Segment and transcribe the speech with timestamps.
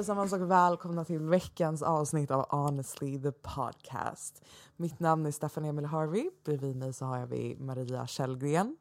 [0.00, 4.44] Hej allesammans och välkomna till veckans avsnitt av Honestly the podcast.
[4.76, 6.30] Mitt namn är Staffan Emil Harvey.
[6.44, 8.76] Bredvid mig så har jag vi Maria Källgren.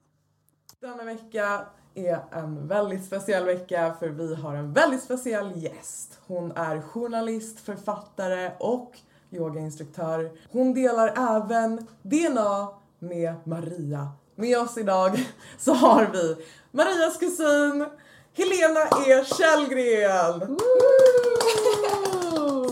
[0.79, 6.19] Denna vecka är en väldigt speciell vecka för vi har en väldigt speciell gäst.
[6.27, 8.97] Hon är journalist, författare och
[9.31, 10.31] yogainstruktör.
[10.51, 14.11] Hon delar även DNA med Maria.
[14.35, 15.25] Med oss idag
[15.57, 16.35] så har vi
[16.71, 17.85] Marias kusin
[18.33, 20.57] Helena E Källgren!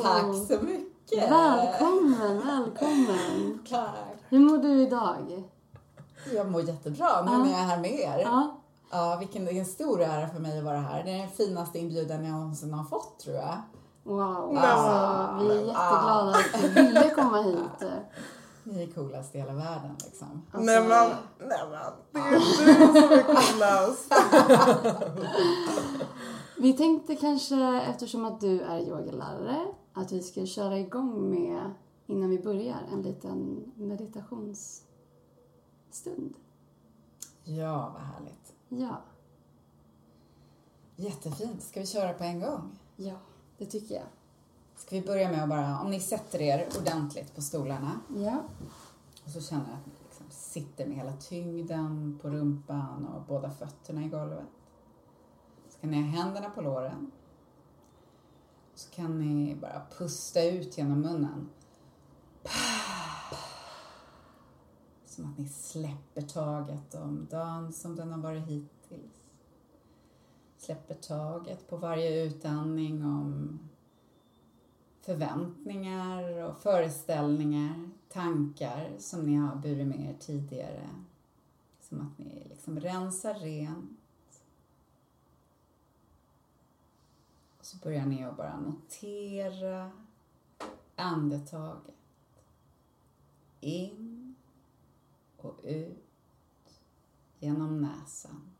[0.04, 1.32] Tack så mycket!
[1.32, 3.60] Välkommen, välkommen!
[3.70, 3.90] Tack!
[4.30, 5.44] Hur mår du idag?
[6.34, 8.20] Jag mår jättebra nu när jag är här med er.
[8.24, 8.54] Ja,
[8.92, 11.04] Ja, vilken, det är en stor ära för mig att vara här.
[11.04, 13.58] Det är den finaste inbjudan jag någonsin har fått tror jag.
[14.04, 14.58] wow.
[14.58, 17.90] Alltså, vi är jätteglada att du ville komma hit.
[18.68, 20.42] Ni är coolast i hela världen liksom.
[20.52, 22.66] Alltså, Nej men, nej men, det är du som
[23.12, 24.14] är coolast.
[26.58, 31.74] Vi tänkte kanske, eftersom att du är yogalärare, att vi ska köra igång med,
[32.06, 36.34] innan vi börjar, en liten meditationsstund.
[37.44, 38.54] Ja, vad härligt.
[38.70, 39.02] Ja,
[40.96, 41.64] Jättefint.
[41.64, 42.80] Ska vi köra på en gång?
[42.96, 43.16] ja,
[43.58, 44.08] det tycker jag.
[44.78, 48.44] Ska vi börja med att bara, om ni sätter er ordentligt på stolarna Ja,
[49.26, 54.06] och så känner att ni liksom sitter med hela tyngden på rumpan och båda fötterna
[54.06, 54.46] i golvet.
[55.70, 57.12] Så kan ni ha händerna på låren.
[58.76, 61.50] Så kan ni bara pusta ut genom munnen.
[65.06, 69.30] Som att ni släpper taget om dagen som den har varit hittills.
[70.58, 73.60] Släpper taget på varje utandning om
[75.08, 80.90] förväntningar och föreställningar, tankar som ni har burit med er tidigare.
[81.80, 84.42] Som att ni liksom rensar rent.
[87.60, 89.92] Och så börjar ni att bara notera
[90.96, 91.96] andetaget.
[93.60, 94.36] In
[95.38, 96.80] och ut
[97.40, 98.57] genom näsan.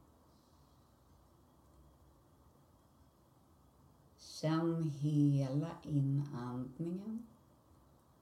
[4.42, 7.28] Känn hela inandningen,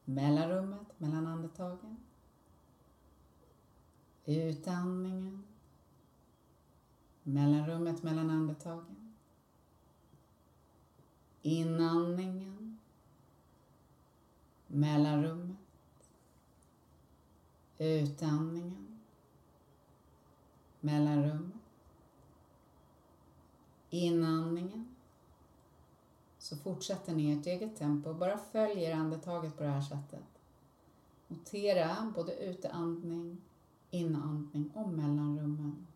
[0.06, 1.98] mellanrummet mellan andetagen.
[4.26, 5.44] Utandningen,
[7.24, 9.14] mellanrummet mellan andetagen.
[11.42, 12.80] Inandningen,
[14.68, 15.58] mellanrummet.
[17.78, 19.00] Utandningen,
[20.80, 21.62] mellanrummet.
[23.90, 24.95] Inandningen
[26.46, 28.10] så fortsätter ni ert eget tempo.
[28.10, 30.24] och Bara följer andetaget på det här sättet.
[31.28, 33.42] Notera både utandning,
[33.90, 35.88] inandning och mellanrummen.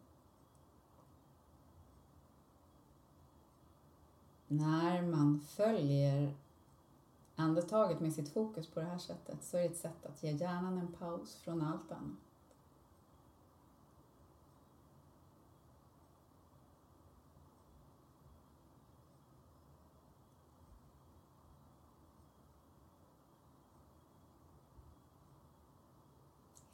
[4.47, 6.33] När man följer
[7.35, 10.31] andetaget med sitt fokus på det här sättet så är det ett sätt att ge
[10.31, 12.28] hjärnan en paus från allt annat.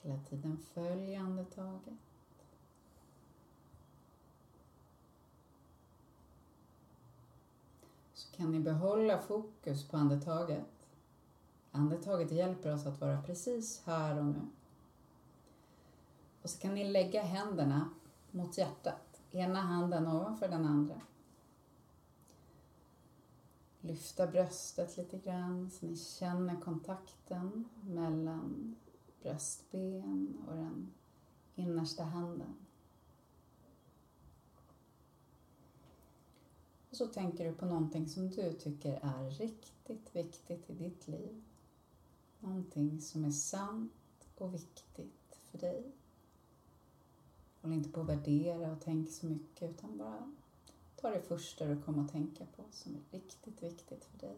[0.06, 1.94] Hela tiden följ andetaget.
[8.14, 10.88] Så kan ni behålla fokus på andetaget.
[11.72, 14.42] Andetaget hjälper oss att vara precis här och nu.
[16.42, 17.90] Och så kan ni lägga händerna
[18.32, 19.22] mot hjärtat.
[19.32, 21.02] Ena handen ovanför den andra.
[23.82, 28.76] Lyfta bröstet lite grann så ni känner kontakten mellan
[29.26, 30.94] bröstben och den
[31.56, 32.56] innersta handen.
[36.90, 41.44] Och så tänker du på någonting som du tycker är riktigt viktigt i ditt liv.
[42.40, 43.92] Någonting som är sant
[44.38, 45.92] och viktigt för dig.
[47.62, 50.34] Håll inte på att värdera och tänk så mycket utan bara
[50.96, 54.38] ta det första du kommer att tänka på som är riktigt viktigt för dig.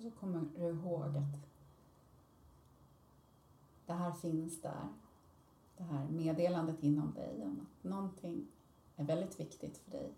[0.00, 1.48] Och så kommer du ihåg att
[3.86, 4.88] det här finns där.
[5.76, 8.46] Det här meddelandet inom dig om att någonting
[8.96, 10.14] är väldigt viktigt för dig.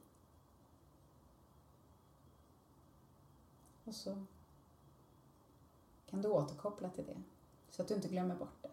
[3.85, 4.25] Och så
[6.07, 7.23] kan du återkoppla till det
[7.71, 8.71] så att du inte glömmer bort det.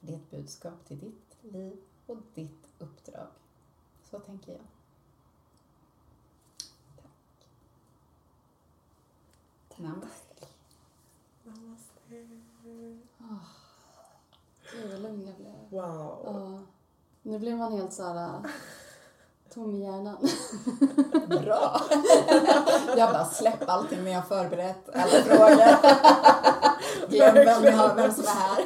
[0.00, 3.28] Det är ett budskap till ditt liv och ditt uppdrag.
[4.02, 4.81] Så tänker jag.
[9.76, 10.46] Namaste.
[11.44, 11.92] Namaste.
[13.18, 13.46] Oh,
[14.72, 15.54] gud vad lugn jag blev.
[15.70, 16.26] Wow.
[16.26, 16.60] Oh.
[17.22, 18.50] Nu blev man helt såhär äh,
[19.54, 20.16] tom i hjärnan.
[21.42, 21.80] Bra!
[22.96, 25.76] Jag bara släpp allting men jag har förberett alla frågor.
[27.10, 28.64] Glöm vem, har, vem som är här.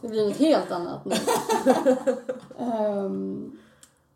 [0.00, 1.14] Det blir något helt annat nu.
[2.58, 3.58] Ehm,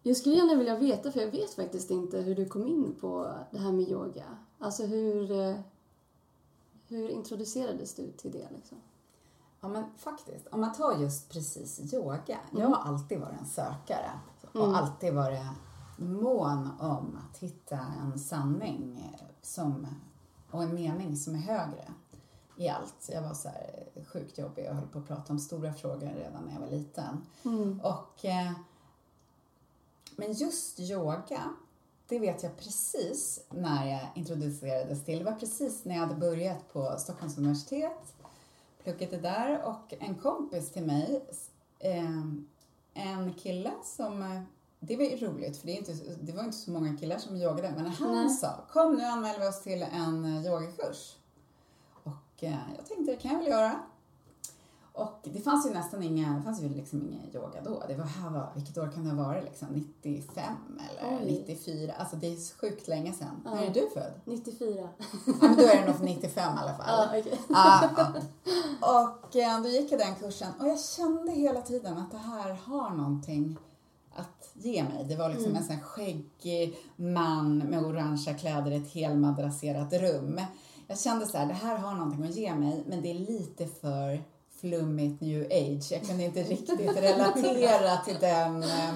[0.02, 3.32] jag skulle gärna vilja veta, för jag vet faktiskt inte hur du kom in på
[3.50, 4.25] det här med yoga.
[4.60, 5.56] Alltså hur, eh,
[6.88, 8.78] hur introducerades du till det liksom?
[9.60, 12.38] Ja men faktiskt, om man tar just precis yoga.
[12.52, 12.72] Jag Mm.
[12.72, 14.10] har alltid varit en sökare
[14.52, 14.74] och Mm.
[14.74, 15.46] alltid varit
[15.96, 19.86] mån om att hitta en sanning som,
[20.50, 21.92] och en mening som är högre
[22.56, 23.08] i allt.
[23.12, 26.44] Jag var så här sjukt jobbig och höll på att prata om stora frågor redan
[26.44, 27.24] när jag var liten.
[27.44, 27.80] Mm.
[27.80, 28.52] Och, eh,
[30.16, 31.40] men just yoga,
[32.10, 35.18] det vet jag precis när jag introducerades till.
[35.18, 38.14] Det var precis när jag hade börjat på Stockholms universitet,
[38.82, 41.24] pluggade där och en kompis till mig,
[41.78, 42.22] eh,
[42.94, 44.42] en kille som, eh,
[44.80, 47.36] det var ju roligt för det, är inte, det var inte så många killar som
[47.36, 48.30] yogade, men han Nej.
[48.30, 51.16] sa kom nu anmäler vi oss till en eh, yogakurs.
[52.02, 53.80] Och eh, jag tänkte det kan jag väl göra.
[55.00, 57.82] Och det fanns ju nästan inga, det fanns ju liksom ingen yoga då.
[57.88, 59.69] Det var, här var, vilket år kan det ha varit liksom?
[59.69, 60.44] 95
[60.91, 61.44] eller Oj.
[61.49, 61.93] 94?
[61.99, 63.43] Alltså det är så sjukt länge sedan.
[63.44, 63.55] Ja.
[63.55, 64.12] När är du född?
[64.25, 64.88] 94.
[65.00, 66.87] Ja, men då är det nog för 95 i alla fall.
[66.87, 67.41] Ja, okej.
[67.49, 68.12] Ja, ja.
[68.81, 72.52] Och eh, då gick jag den kursen och jag kände hela tiden att det här
[72.52, 73.56] har någonting
[74.14, 75.05] att ge mig.
[75.08, 75.62] Det var liksom Mm.
[75.62, 80.41] en sån skäggig man med orangea kläder i ett helmadrasserat rum.
[80.87, 83.67] Jag kände så här, det här har någonting att ge mig men det är lite
[83.67, 84.25] för
[84.60, 85.92] flummigt new age.
[85.92, 88.90] Jag kunde inte riktigt relatera till den eh,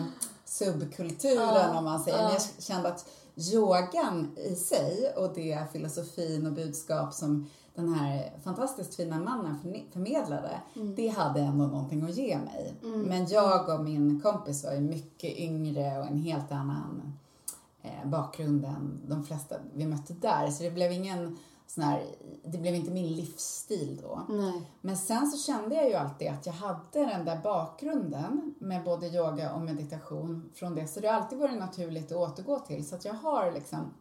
[0.45, 2.19] subkulturen Ja, om man säger.
[2.19, 2.23] ja.
[2.25, 3.07] Men jag kände att
[3.55, 9.59] yogan i sig och det filosofin och budskap som den här fantastiskt fina mannen
[9.93, 10.95] förmedlade, Mm.
[10.95, 12.75] det hade ändå någonting att ge mig.
[12.83, 13.03] Mm.
[13.03, 17.13] Men jag och min kompis var ju mycket yngre och en helt annan
[17.83, 20.51] eh, bakgrund än de flesta vi mötte där.
[20.51, 22.15] Så det blev ingen sån här,
[22.45, 24.27] det blev inte min livsstil då.
[24.29, 24.71] Nej.
[24.81, 29.07] Men sen så kände jag ju alltid att jag hade den där bakgrunden med både
[29.07, 30.87] yoga och meditation från det.
[30.87, 32.89] Så det har alltid varit naturligt att återgå till.
[32.89, 33.95] Så att jag har liksom...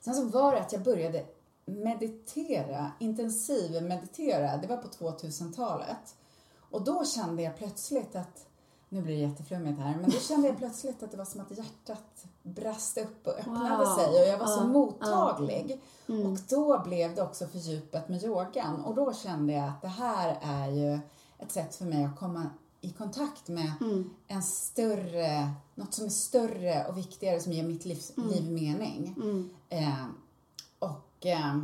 [0.00, 1.26] Sen så var det att jag började
[1.64, 4.56] meditera, intensiv meditera.
[4.56, 6.16] Det var på 2000-talet.
[6.70, 8.47] Och då kände jag plötsligt att,
[8.88, 11.50] nu blir det jätteflummigt här, men då kände jag plötsligt att det var som att
[11.58, 13.96] hjärtat brast upp och öppnade Wow.
[13.96, 15.80] sig och jag var så mottaglig.
[16.08, 16.32] Mm.
[16.32, 20.38] Och då blev det också fördjupat med yogan och då kände jag att det här
[20.42, 20.98] är ju
[21.38, 22.46] ett sätt för mig att komma
[22.80, 24.10] i kontakt med Mm.
[24.26, 28.28] en större, något som är större och viktigare som ger mitt liv, Mm.
[28.30, 29.14] liv mening.
[29.16, 29.50] Mm.
[29.68, 30.04] Eh,
[30.78, 31.56] och eh,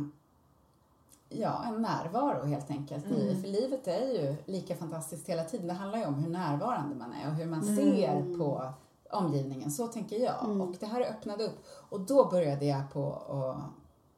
[1.41, 3.41] ja, en närvaro helt enkelt i, Mm.
[3.41, 5.67] för livet är ju lika fantastiskt hela tiden.
[5.67, 7.75] Det handlar ju om hur närvarande man är och hur man Mm.
[7.75, 8.69] ser på
[9.11, 9.71] omgivningen.
[9.71, 10.43] Så tänker jag.
[10.45, 10.61] Mm.
[10.61, 13.57] Och det här öppnade upp och då började jag på att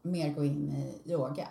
[0.01, 1.48] mer gå in i yoga.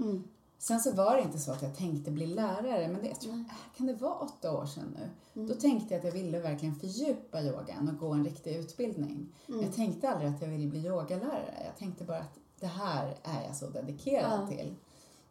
[0.00, 0.24] Mm.
[0.60, 3.32] Sen så var det inte så att jag tänkte bli lärare, men det, jag tror,
[3.32, 3.44] Nej.
[3.76, 5.08] kan det vara åtta år sedan nu?
[5.40, 5.48] Mm.
[5.48, 9.28] Då tänkte jag att jag ville verkligen fördjupa yogan och gå en riktig utbildning.
[9.48, 9.62] Mm.
[9.62, 11.62] Jag tänkte aldrig att jag ville bli yogalärare.
[11.66, 14.46] Jag tänkte bara att det här är jag så dedikerad Ja.
[14.46, 14.74] till.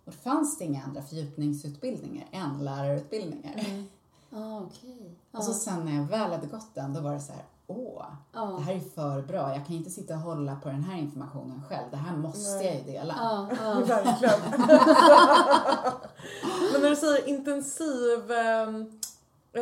[0.07, 3.53] Och det fanns det inga andra fördjupningsutbildningar än lärarutbildningar.
[3.55, 3.83] Nej.
[4.35, 5.15] Ah, okej.
[5.31, 8.03] Och så sen när jag väl hade gått den, då var det så här, åh,
[8.33, 8.45] Ja.
[8.45, 9.55] det här är för bra.
[9.55, 11.83] Jag kan inte sitta och hålla på den här informationen själv.
[11.91, 12.65] Det här måste Nej.
[12.65, 13.15] jag ju dela.
[13.17, 13.73] Ja, ja.
[13.85, 14.39] Verkligen.
[16.73, 18.87] Men när du säger intensiv ehm, eh,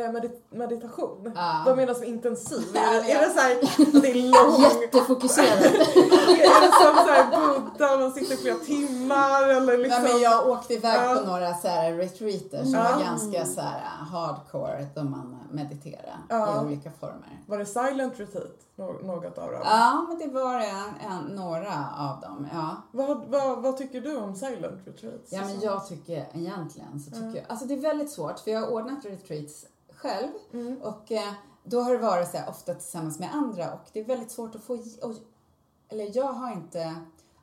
[0.00, 1.62] medit- meditation, Ja.
[1.66, 2.62] vad menas med intensiv?
[2.74, 3.52] Ja, Är, det- är det så här,
[3.96, 4.62] att det är lång?
[4.82, 5.58] Jättefokuserad.
[5.64, 10.04] är det som så här Buddha, man sitter flera timmar eller liksom?
[10.04, 11.14] Ja, men jag åkte iväg Ja.
[11.20, 12.82] på några så här retreater som Ja.
[12.92, 13.80] var ganska så här
[14.12, 16.62] hardcore, då man mediterade Ja.
[16.62, 17.42] i olika former.
[17.46, 18.46] Var det silent retreat?
[18.78, 19.60] Nå- något av dem?
[19.64, 22.46] Ja, men det var en, en, några av dem.
[22.52, 22.76] Ja.
[22.92, 25.32] Vad, vad, vad tycker du om silent retreats?
[25.32, 27.34] ja, men jag tycker egentligen så tycker Mm.
[27.36, 29.64] jag, alltså det är väldigt svårt för jag har ordnat retreats
[29.96, 30.82] själv Mm.
[30.82, 31.32] och eh,
[31.64, 34.54] då har det varit så här, ofta tillsammans med andra och det är väldigt svårt
[34.54, 35.12] att få, och,
[35.88, 36.94] eller jag har inte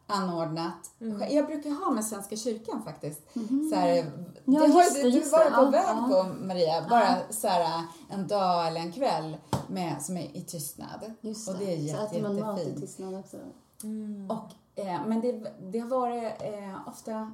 [0.07, 1.35] anordnat, Mm.
[1.35, 3.35] jag brukar ha med Svenska kyrkan faktiskt.
[3.35, 3.69] Mhm.
[3.69, 4.05] Så här, Ja,
[4.45, 5.29] det har det, du det.
[5.29, 6.07] på Ja, väg ja.
[6.11, 11.13] på Maria, bara så här en dag eller en kväll med, som är i tystnad.
[11.21, 12.81] Just Och det är så jätte, äter man mat i jättefint.
[12.81, 13.37] tystnad också.
[13.83, 14.31] Mm.
[14.31, 17.31] Och, eh, men det, det har varit eh, ofta,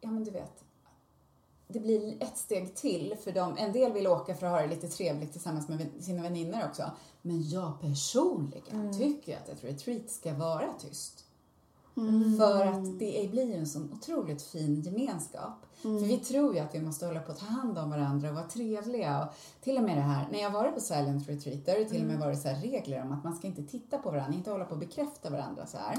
[0.00, 0.64] ja men du vet,
[1.72, 3.54] det blir ett steg till för dem.
[3.58, 6.82] En del vill åka för att ha det lite trevligt tillsammans med sina vänner också.
[7.22, 8.92] Men jag personligen Mm.
[8.98, 11.24] tycker att ett retreat ska vara tyst.
[12.38, 15.66] För att det blir ju en sån otroligt fin gemenskap.
[15.82, 18.34] För vi tror ju att vi måste hålla på att ta hand om varandra och
[18.34, 19.22] vara trevliga.
[19.24, 19.32] Och
[19.64, 22.00] till och med det här, när jag varit på Silent Retreat, där har det till
[22.02, 24.50] och med varit så här regler om att man ska inte titta på varandra, inte
[24.50, 25.98] hålla på att bekräfta varandra så här.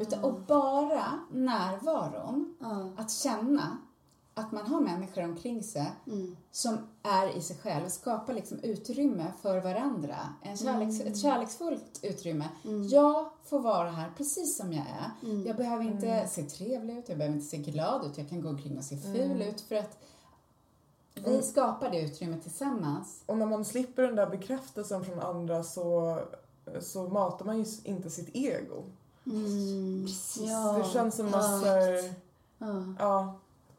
[0.00, 2.54] Utan, och bara närvaron,
[2.96, 3.78] att känna
[4.38, 6.36] att man har människor omkring sig Mm.
[6.50, 10.16] som är i sig själv, skapar liksom utrymme för varandra.
[10.42, 12.48] En kärleks, Ett kärleksfullt utrymme.
[12.90, 15.38] Jag får vara här precis som jag är.
[15.46, 18.48] Jag behöver inte se trevlig ut, jag behöver inte se glad ut, jag kan gå
[18.48, 19.98] omkring och se ful ut för att
[21.14, 23.22] vi skapar det utrymmet tillsammans.
[23.26, 26.18] Och när man slipper den där bekräftelsen från andra så,
[26.80, 28.84] så matar man ju inte sitt ego.
[29.26, 30.06] Mm.
[30.40, 30.72] Ja.
[30.78, 31.62] Det känns som att
[32.58, 32.94] Ja.
[32.98, 33.34] ja,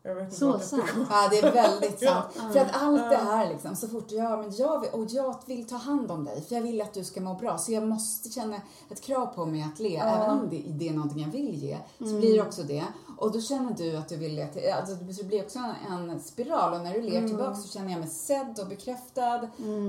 [0.10, 0.84] jag vet inte Så sant.
[1.10, 2.26] Ja, det är väldigt sant.
[2.36, 2.50] Ja.
[2.54, 5.68] För att allt det här liksom, så fort jag, men jag vill, och jag vill
[5.68, 8.30] ta hand om dig, för jag vill att du ska må bra, så jag måste
[8.30, 11.56] känna ett krav på mig att le, även om det, det är någonting jag vill
[11.56, 12.84] ge, så blir det också det.
[13.18, 16.20] Och då känner du att du vill le, till, alltså det blir också en, en
[16.20, 19.36] spiral och när du ler tillbaka så känner jag mig sedd och bekräftad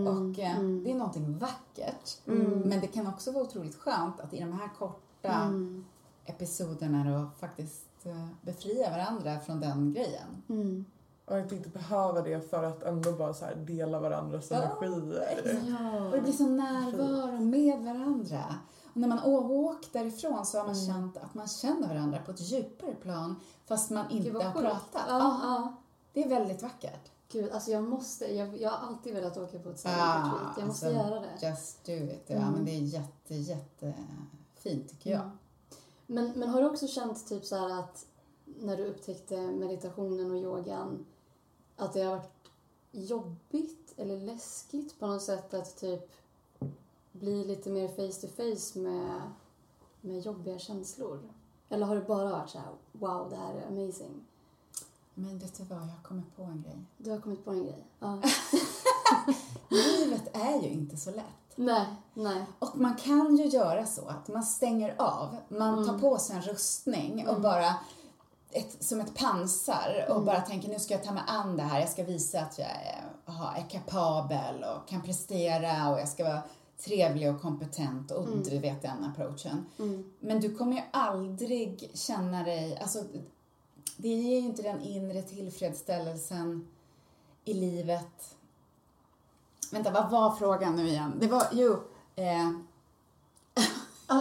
[0.09, 2.17] och eh, det är någonting vackert.
[2.65, 5.85] Men det kan också vara otroligt skönt att i de här korta Mm.
[6.27, 10.43] episoderna då faktiskt eh, befria varandra från den grejen.
[10.49, 10.85] Mm.
[11.25, 16.07] Och att inte behöva det för att ändå bara så här dela varandras Ja, energier.
[16.07, 18.45] Och det blir så närvaro med varandra.
[18.85, 20.77] Och när man åkt därifrån så har Mm.
[20.77, 24.65] man känt att man känner varandra på ett djupare plan fast man inte har sjukt.
[24.65, 25.05] pratat.
[25.09, 25.75] Ja, Ja, ja.
[26.13, 27.11] Det är väldigt vackert.
[27.33, 30.55] Gud, alltså jag måste, jag, jag har alltid velat åka på ett silent Ah, retreat.
[30.59, 31.47] Jag måste alltså, göra det.
[31.49, 32.25] Just do it.
[32.27, 32.51] Ja, Mm.
[32.53, 33.95] men det är jätte, jätte
[34.55, 35.21] fint tycker jag.
[35.21, 35.39] Mm.
[36.11, 38.07] Men, men har du också känt typ så att
[38.45, 41.07] när du upptäckte meditationen och yogan
[41.77, 42.51] att det har varit
[42.93, 46.11] jobbigt eller läskigt på något sätt att typ
[47.13, 49.21] bli lite mer face to face med,
[50.01, 51.21] med jobbiga känslor?
[51.69, 54.27] Eller har det bara varit så här, wow, det här är amazing?
[55.15, 56.79] Men vet du vad, jag har kommit på en grej.
[56.97, 57.87] Du har kommit på en grej?
[57.99, 58.23] Ja.
[59.69, 61.40] Livet är ju inte så lätt.
[61.65, 62.45] Nej, nej.
[62.59, 66.01] Och man kan ju göra så att man stänger av, man tar Mm.
[66.01, 67.75] på sig en rustning och bara
[68.51, 70.25] ett, som ett pansar och Mm.
[70.27, 72.69] bara tänker nu ska jag ta mig an det här, jag ska visa att jag
[72.69, 76.43] är, aha, är kapabel och kan prestera och jag ska vara
[76.85, 79.67] trevlig och kompetent och du vet den approachen.
[79.79, 80.13] Mm.
[80.21, 83.05] Men du kommer ju aldrig känna dig, alltså
[83.97, 86.69] det ger ju inte den inre tillfredsställelsen
[87.45, 88.37] i livet.
[89.71, 91.13] Vänta, vad var frågan nu igen?
[91.21, 91.77] Det var, jo,
[92.17, 92.51] eh,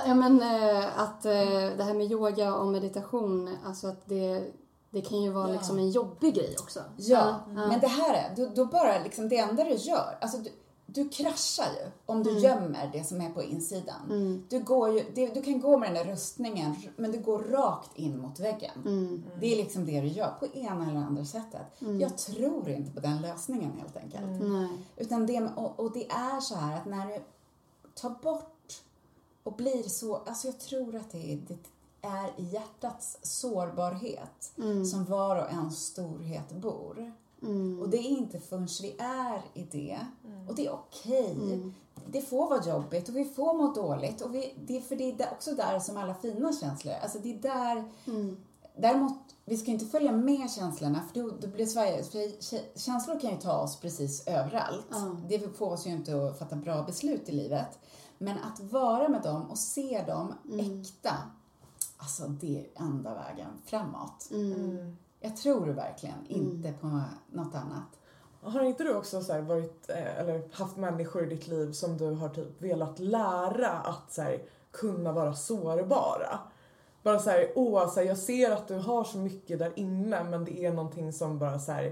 [0.07, 1.31] Ja, men eh, att eh,
[1.77, 4.51] det här med yoga och meditation, alltså att det,
[4.89, 5.53] det kan ju vara Ja.
[5.53, 6.79] liksom en jobbig grej också.
[6.97, 7.67] Ja, ja.
[7.67, 10.49] men det här är, då, då bara liksom det enda du gör, alltså du,
[10.93, 12.43] du kraschar ju om du Mm.
[12.43, 14.43] gömmer det som är på insidan.
[14.49, 17.97] Du, går ju, det, du kan gå med den där rustningen, men du går rakt
[17.97, 18.71] in mot väggen.
[18.85, 19.23] Mm.
[19.39, 21.61] Det är liksom det du gör, på ena eller andra sättet.
[21.99, 24.41] Jag tror inte på den lösningen helt enkelt.
[24.41, 24.69] Nej.
[24.97, 27.19] Utan det, och, och det är så här att när du
[27.95, 28.81] tar bort
[29.43, 31.57] och blir så, alltså jag tror att det, är- det
[32.01, 34.51] är i hjärtats sårbarhet
[34.91, 37.13] som var och en storhet bor.
[37.41, 37.79] Mm.
[37.81, 39.99] Och det är inte förrän vi är i det,
[40.47, 41.35] och det är okej.
[42.07, 44.21] Det får vara jobbigt och vi får må dåligt.
[44.21, 46.99] Och vi, det, för det är också där som alla fina känslor är.
[46.99, 48.37] Alltså det är där Mm.
[48.77, 53.19] Däremot, vi ska inte följa med känslorna för då, då blir Sverige, för kä- känslor
[53.19, 54.85] kan ju ta oss precis överallt.
[55.29, 57.79] Det får oss ju inte att fatta bra beslut i livet.
[58.17, 61.13] Men att vara med dem och se dem äkta,
[61.97, 64.29] alltså det är enda vägen framåt.
[65.21, 65.31] Mm.
[65.31, 67.99] Jag tror verkligen inte på något annat.
[68.41, 72.05] Har inte du också så varit, eh, eller haft människor i ditt liv som du
[72.05, 76.39] har typ velat lära att så här, kunna vara sårbara?
[77.03, 80.23] Bara så här, åh, så här, jag ser att du har så mycket där inne
[80.23, 81.85] men det är någonting som bara så här,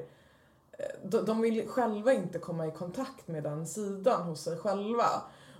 [0.71, 5.05] eh, de, de vill själva inte komma i kontakt med den sidan hos sig själva.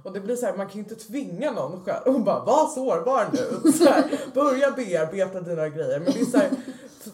[0.04, 2.68] Och det blir så här, man kan ju inte tvinga någon själv och bara var
[2.68, 3.72] sårbar nu.
[3.78, 6.00] Så här, börja bearbeta dina grejer.
[6.00, 6.50] Men det är så här,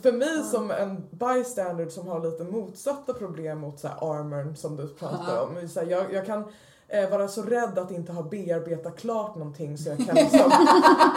[0.03, 4.75] för- mig som en bystander som har lite motsatta problem mot så här armorn som
[4.75, 5.67] du pratar om.
[5.69, 6.43] Så här, jag, jag kan
[6.87, 10.49] eh, vara så rädd att inte ha bearbetat klart någonting så jag kan liksom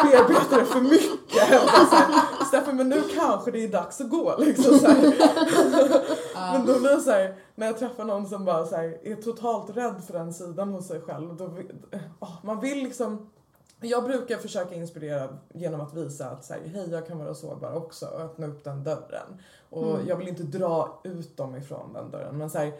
[0.02, 1.62] bearbeta det för mycket.
[2.48, 4.78] Stefan men nu kanske det är dags att gå liksom.
[4.78, 4.88] Så.
[6.34, 9.14] Men då blir det så här, när jag träffar någon som bara så här, är
[9.16, 11.36] totalt rädd för den sidan hos sig själv.
[11.36, 11.50] Då,
[12.20, 13.30] åh, man vill liksom
[13.80, 17.72] jag brukar försöka inspirera genom att visa att så här, hej jag kan vara sårbar
[17.72, 19.42] också och öppna upp den dörren.
[19.70, 22.72] Och jag vill inte dra ut dem ifrån den dörren men så här,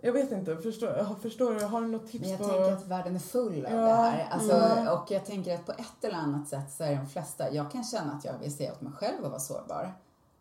[0.00, 1.64] Jag vet inte, förstår, förstår du?
[1.64, 2.44] Har du något tips Men jag på...
[2.48, 3.78] tänker att världen är full av Ja.
[3.78, 4.28] det här.
[4.30, 4.88] Alltså, Mm.
[4.88, 7.84] Och jag tänker att på ett eller annat sätt så är de flesta, jag kan
[7.84, 9.92] känna att jag vill säga åt mig själv att vara sårbar.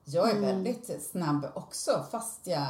[0.06, 0.46] Jag är Mm.
[0.46, 2.68] väldigt snabb också, fast jag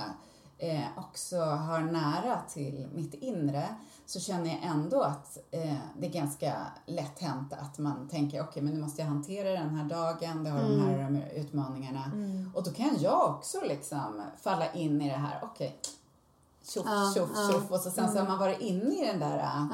[0.57, 3.65] eh, också har nära till mitt inre,
[4.07, 8.63] så känner jag ändå att eh, det är ganska lätt hänt att man tänker, okej
[8.63, 12.03] men nu måste jag hantera den här dagen, det har de här de här utmaningarna.
[12.05, 12.51] Mm.
[12.55, 15.79] Och då kan jag också liksom falla in i det här, okej,
[16.63, 17.49] tjoff, Ja, tjoff, ja.
[17.51, 17.71] tjoff.
[17.71, 19.67] Och så sen så har man varit inne i den där äh,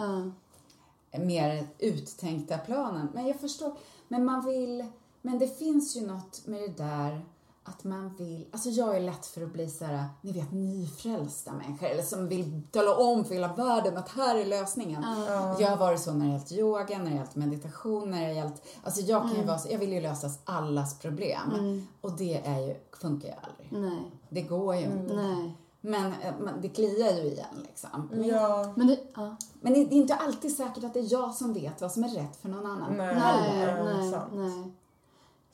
[1.11, 1.19] Ja.
[1.19, 3.09] mer uttänkta planen.
[3.13, 4.85] Men jag förstår, men man vill,
[5.21, 7.25] men det finns ju något med det där
[7.65, 11.51] att man vill, alltså jag är lätt för att bli så här, ni vet nyfrälsta
[11.53, 15.03] människor eller som vill tala om för hela världen att här är lösningen.
[15.27, 15.55] Ja.
[15.60, 18.63] Jag har varit så när det gällt yoga, när det gällt meditation, när det gällt,
[18.84, 19.41] alltså jag kan Mm.
[19.41, 21.82] ju vara så, jag vill ju lösa allas problem.
[22.01, 23.84] Och det är ju, funkar ju aldrig.
[23.89, 24.12] Nej.
[24.29, 25.00] Det går ju Mm.
[25.00, 25.13] inte.
[25.15, 25.58] Nej.
[25.86, 28.10] Men eh, man- det kliar ju igen liksom.
[28.12, 28.74] Men, Ja.
[28.75, 29.36] Men det, ja.
[29.62, 32.10] men det är inte alltid säkert att det är jag som vet vad som är
[32.10, 32.93] rätt för någon annan.
[32.98, 34.72] Nej, Nej, nej, nej,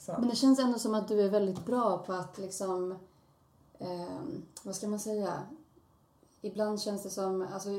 [0.10, 0.20] sant.
[0.20, 2.92] Men det känns ändå som att du är väldigt bra på att liksom,
[3.78, 4.22] eh,
[4.63, 5.44] vad ska man säga?
[6.42, 7.70] Ibland känns det som, alltså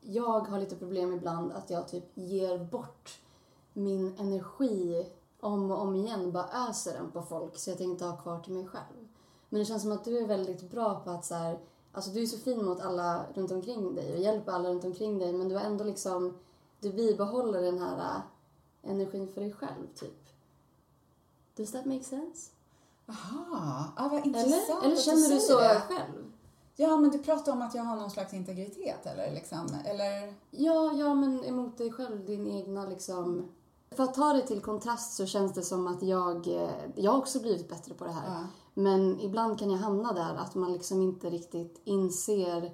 [0.00, 3.20] jag har lite problem ibland att jag typ ger bort
[3.72, 5.06] min energi
[5.40, 8.40] om och om igen, bara öser den på folk så jag tänker inte ha kvar
[8.40, 9.08] till mig själv.
[9.48, 11.58] Men det känns som att du är väldigt bra på att så här,
[11.92, 15.18] alltså du är så fin mot alla runt omkring dig och hjälper alla runt omkring
[15.18, 16.38] dig men du har ändå liksom,
[16.80, 20.21] du bibehåller den här äh, energin för dig själv typ.
[21.56, 22.50] Does that make sense?
[23.06, 25.80] Jaha, ah, vad intressant Eller, eller känner du säger så det.
[25.88, 26.32] själv?
[26.76, 30.34] Ja, men du pratar om att jag har någon slags integritet eller liksom, eller?
[30.50, 33.48] Ja, ja, men emot dig själv, din egna liksom...
[33.90, 37.18] För att ta det till kontrast så känns det som att jag, eh, jag har
[37.18, 38.26] också blivit bättre på det här.
[38.26, 38.46] Ja.
[38.74, 42.72] Men ibland kan jag hamna där att man liksom inte riktigt inser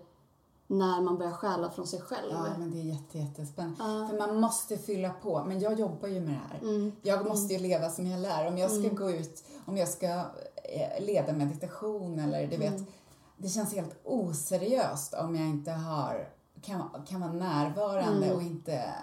[0.71, 2.31] när man börjar stjäla från sig själv.
[2.33, 3.77] Ja, men det är jätte, jättespännande.
[3.79, 4.09] Ja.
[4.09, 5.45] För man måste fylla på.
[5.45, 6.59] Men jag jobbar ju med det här.
[6.63, 6.93] Mm.
[7.03, 8.47] Jag måste ju leva som jag lär.
[8.49, 12.83] Om jag ska gå ut, om jag ska eh, leda meditation eller du vet.
[13.37, 16.29] Det känns helt oseriöst om jag inte har,
[16.63, 18.37] kan, kan vara närvarande Mm.
[18.37, 18.95] och inte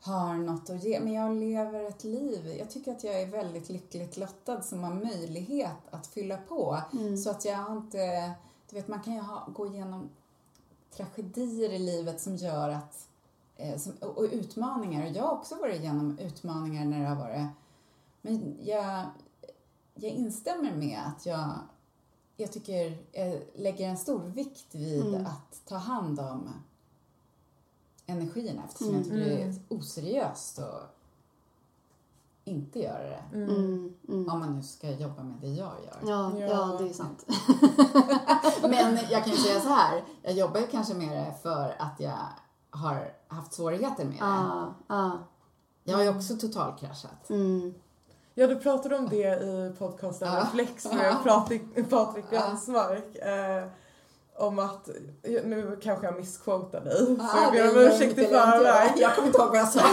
[0.00, 1.00] har något att ge.
[1.00, 2.56] Men jag lever ett liv.
[2.58, 6.80] Jag tycker att jag är väldigt lyckligt lottad som har möjlighet att fylla på.
[6.92, 7.16] Mm.
[7.16, 8.32] Så att jag har inte,
[8.70, 10.10] du vet man kan ju ha, gå igenom
[10.96, 13.08] tragedier i livet som gör att,
[13.56, 15.06] eh, som, och, och utmaningar.
[15.06, 17.46] Jag har också varit igenom utmaningar när det har varit,
[18.22, 19.04] men jag,
[19.94, 21.50] jag instämmer med att jag,
[22.36, 25.26] jag tycker, jag lägger en stor vikt vid Mm.
[25.26, 26.50] att ta hand om
[28.06, 28.98] energierna eftersom Mm.
[29.00, 29.60] jag tycker det är Mm.
[29.68, 30.93] oseriöst att
[32.44, 33.22] inte göra det.
[33.32, 33.48] Mm.
[33.48, 34.28] Mm, mm.
[34.28, 36.10] Om man nu ska jobba med det jag gör.
[36.10, 36.46] Ja, Ja.
[36.46, 37.26] ja, det är sant.
[38.62, 42.00] Men jag kan ju säga så här, jag jobbar ju kanske med det för att
[42.00, 42.18] jag
[42.70, 44.18] har haft svårigheter med det.
[44.20, 45.18] Ja, ja.
[45.84, 47.30] Jag har ju också totalkraschat.
[47.30, 47.74] Mm.
[48.34, 50.40] Ja, du pratade om det i podcasten Ja.
[50.40, 51.16] Reflex med.
[51.24, 52.40] Patrik, Patrik Ja.
[52.40, 53.16] Gansmark.
[54.38, 54.88] Eh, om att,
[55.22, 58.92] nu kanske jag missquotar dig, så Ja, jag ber om ursäkt i förväg.
[58.96, 59.80] Jag kommer inte ihåg vad jag sa.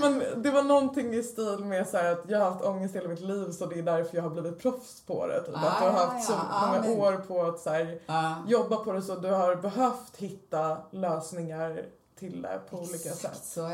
[0.00, 3.08] Men det var någonting i stil med så här att jag har haft ångest hela
[3.08, 5.40] mitt liv så det är därför jag har blivit proffs på det.
[5.42, 5.54] Typ.
[5.56, 6.66] Ah, att du har ja, haft så ja.
[6.66, 8.34] Många men- år på att så här, Ja.
[8.48, 11.82] jobba på det så du har behövt hitta lösningar
[12.18, 13.44] till det på olika Exakt, sätt.
[13.44, 13.68] så är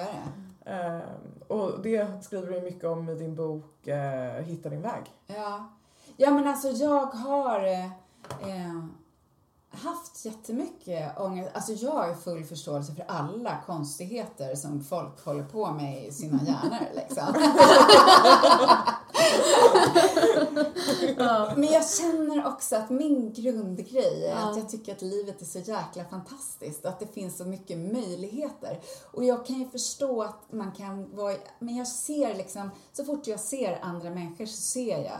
[0.64, 0.70] det.
[0.70, 1.00] Ehm,
[1.48, 5.12] och det skriver du mycket om i din bok eh, Hitta din väg.
[5.26, 5.68] Ja.
[6.16, 7.60] ja, men alltså jag har
[8.42, 8.84] eh,
[9.70, 11.50] haft jättemycket ångest.
[11.54, 16.40] Alltså jag har full förståelse för alla konstigheter som folk håller på med i sina
[16.44, 17.34] hjärnor liksom.
[21.56, 24.50] Men jag känner också att min grundgrej är Ja.
[24.50, 27.78] att jag tycker att livet är så jäkla fantastiskt och att det finns så mycket
[27.78, 28.80] möjligheter.
[29.12, 33.26] Och jag kan ju förstå att man kan vara, men jag ser liksom, så fort
[33.26, 35.18] jag ser andra människor så ser jag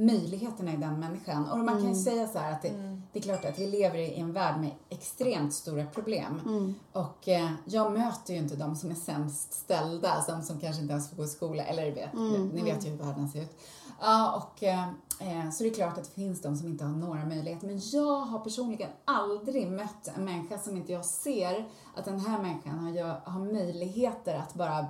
[0.00, 1.50] möjligheterna i den människan.
[1.50, 3.98] Och man kan ju säga så här att det, det är klart att vi lever
[3.98, 6.40] i en värld med extremt stora problem.
[6.44, 6.74] Mm.
[6.92, 10.92] Och eh, jag möter ju inte de som är sämst ställda, som, som kanske inte
[10.92, 13.56] ens får gå i skola, eller vet, Mm, ni vet ju hur världen ser ut.
[14.00, 16.92] Ja, och eh, eh, så det är klart att det finns de som inte har
[16.92, 17.66] några möjligheter.
[17.66, 22.42] Men jag har personligen aldrig mött en människa som inte jag ser att den här
[22.42, 24.86] människan har, har möjligheter att bara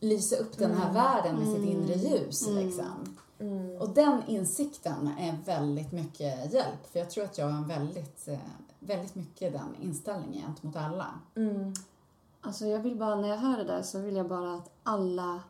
[0.00, 2.48] lysa upp den här världen med sitt inre ljus.
[2.48, 3.16] Liksom.
[3.80, 6.92] Och den insikten är väldigt mycket hjälp.
[6.92, 8.38] För jag tror att jag har en väldigt, eh,
[8.78, 11.06] väldigt mycket den inställningen gentemot alla.
[11.36, 11.74] Mm.
[12.40, 15.40] Alltså jag vill bara, när jag hör det där så vill jag bara att alla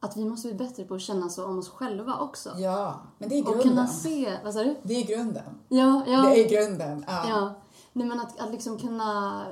[0.00, 2.50] att vi måste bli bättre på att känna så om oss själva också.
[2.58, 3.68] Ja, men det är och grunden.
[3.68, 4.76] kunna se, vad sa du?
[4.82, 5.58] Det är grunden.
[5.68, 6.22] Ja, ja.
[6.22, 7.04] Det är grunden.
[7.08, 7.28] Ja.
[7.28, 7.54] Ja,
[7.92, 9.46] nej men att, att liksom kunna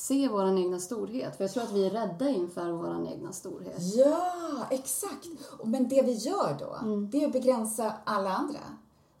[0.00, 1.36] se vår egna storhet.
[1.36, 3.76] För jag tror att vi är rädda inför vår egna storhet.
[3.96, 4.32] Ja,
[4.70, 5.26] exakt.
[5.64, 7.10] Men det vi gör då, Mm.
[7.10, 8.58] det är att begränsa alla andra.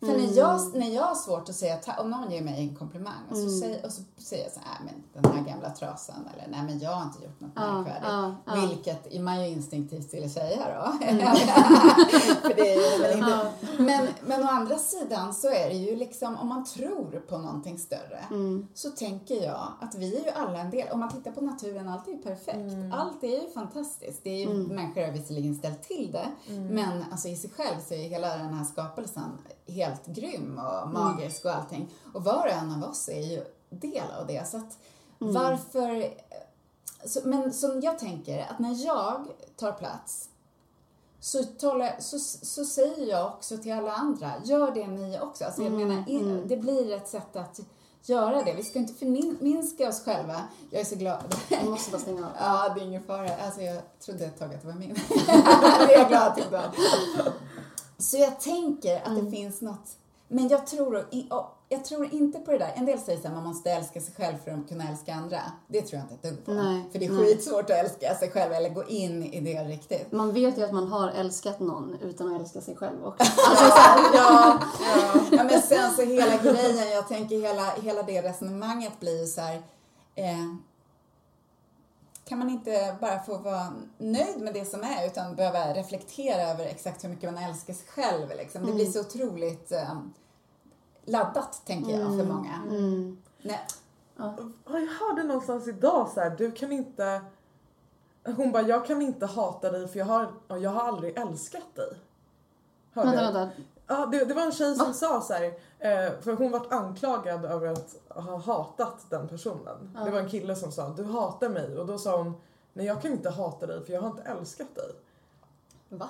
[0.00, 2.76] För när, jag, när jag har svårt att säga, ta- om någon ger mig en
[2.76, 3.58] komplimang och så, Mm.
[3.60, 6.62] säger, och så säger jag så här, "Nej, men den här gamla trasan eller nej
[6.66, 8.06] men jag har inte gjort något Ja, märkvärdigt.
[8.06, 8.66] ja, ja.
[8.68, 10.92] Vilket man ju instinktivt ville säga då.
[12.48, 13.52] För det är ju väl inte.
[13.78, 17.78] Men, men å andra sidan så är det ju liksom, om man tror på någonting
[17.78, 18.66] större Mm.
[18.74, 20.88] så tänker jag att vi är ju alla en del.
[20.92, 22.94] Om man tittar på naturen, allt är ju perfekt.
[22.94, 24.20] Allt är ju fantastiskt.
[24.24, 27.94] Det är ju, Människor har visserligen ställt till det, men alltså i sig själv så
[27.94, 29.30] är hela den här skapelsen
[29.70, 31.88] helt grym och magisk och allting.
[32.14, 34.48] Och var och en av oss är ju del av det.
[34.48, 34.78] Så att
[35.18, 36.14] varför...
[37.04, 40.28] Så, men som jag tänker, att när jag tar plats
[41.20, 45.44] så, talar, så, så säger jag också till alla andra, gör det ni också.
[45.44, 47.60] Alltså jag menar, in, det blir ett sätt att
[48.02, 48.52] göra det.
[48.52, 50.42] Vi ska inte förminska oss själva.
[50.70, 51.34] Jag är så glad.
[51.48, 52.32] Vi måste bara stänga av.
[52.38, 53.30] Ja, det är ingen fara.
[53.44, 54.94] Alltså jag trodde ett tag att det var min.
[55.86, 56.44] det är jag glad till.
[58.00, 59.24] Så jag tänker att Mm.
[59.24, 59.96] det finns något,
[60.28, 61.06] men jag tror,
[61.68, 62.72] jag tror inte på det där.
[62.76, 65.40] En del säger att man måste älska sig själv för att kunna älska andra.
[65.68, 66.52] Det tror jag inte ett dugg på.
[66.52, 67.24] Nej, för det är nej.
[67.26, 70.12] skitsvårt att älska sig själv eller gå in i det riktigt.
[70.12, 73.24] Man vet ju att man har älskat någon utan att älska sig själv också.
[73.36, 74.60] ja, ja,
[75.32, 79.40] ja, men sen så hela grejen, jag tänker hela, hela det resonemanget blir ju så
[79.40, 79.62] här,
[80.14, 80.54] eh,
[82.30, 86.64] kan man inte bara få vara nöjd med det som är utan behöva reflektera över
[86.64, 88.66] exakt hur mycket man älskar sig själv liksom.
[88.66, 90.00] Det blir så otroligt eh,
[91.04, 92.54] laddat, tänker jag, för många.
[92.68, 93.18] Mm.
[93.42, 93.60] Nej,
[94.16, 97.22] Ja, Jag hörde någonstans idag så här, du kan inte...
[98.36, 101.92] Hon bara, jag kan inte hata dig för jag har, jag har aldrig älskat dig.
[102.92, 103.62] Hörde Vänta, vänta.
[103.92, 105.44] Ja, det, det var en tjej som sa så här,
[105.78, 109.98] eh, för hon vart anklagad över att ha hatat den personen.
[110.04, 112.34] Det var en kille som sa, du hatar mig och då sa hon,
[112.72, 114.90] nej jag kan inte hata dig för jag har inte älskat dig.
[115.88, 116.08] Va?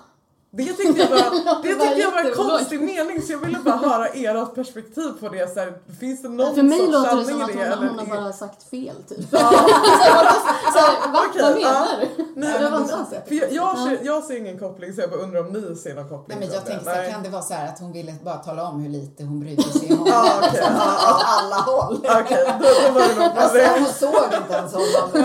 [0.52, 3.76] Det tyckte jag var, det tyckte jag var en konstig mening så jag ville bara
[3.76, 5.54] höra ert perspektiv på det.
[5.54, 8.06] Så här, finns det någon För mig sorts låter det som att hon, hon har
[8.16, 9.18] bara sagt fel typ.
[9.30, 9.38] Ja.
[10.72, 11.20] Så här, va?
[11.28, 11.54] Okej, Vad ja.
[11.56, 12.24] menar du?
[12.36, 13.22] Nej, Det var men- inte alls det.
[13.28, 15.94] För jag, jag, ser, jag ser ingen koppling så jag bara undrar om ni ser
[15.94, 16.38] någon koppling.
[16.38, 18.64] Nej, men jag tänkte så kan det vara så här att hon ville bara tala
[18.68, 21.96] om hur lite hon brydde sig om Ja, okej, ja, åt alla håll?
[22.24, 22.52] Okej, då,
[22.86, 23.70] då var det nog bara Alltså, det.
[23.78, 25.24] hon såg inte ens honom.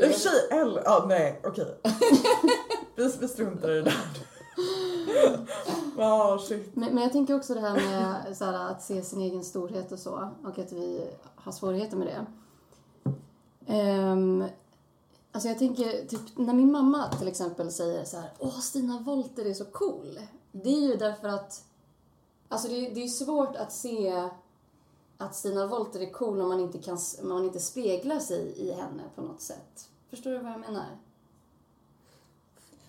[0.00, 1.78] I och för sig, L, ja nej okej.
[2.96, 3.94] Vi, vi struntar i det där.
[5.96, 6.76] Ja shit.
[6.76, 9.92] Men, men jag tänker också det här med så här, att se sin egen storhet
[9.92, 10.28] och så.
[10.44, 12.26] Och att vi har svårigheter med det.
[13.74, 14.44] Um,
[15.32, 19.44] alltså jag tänker, typ när min mamma till exempel säger så här, Åh, Stina Wolter
[19.44, 20.18] är så cool.
[20.52, 21.64] Det är ju därför att,
[22.48, 24.28] alltså det, är- det är svårt att se
[25.20, 28.72] att Stina Wolter är cool om man inte, kan, om man inte speglar sig i
[28.72, 29.88] henne på något sätt.
[30.10, 30.86] Förstår du vad jag menar?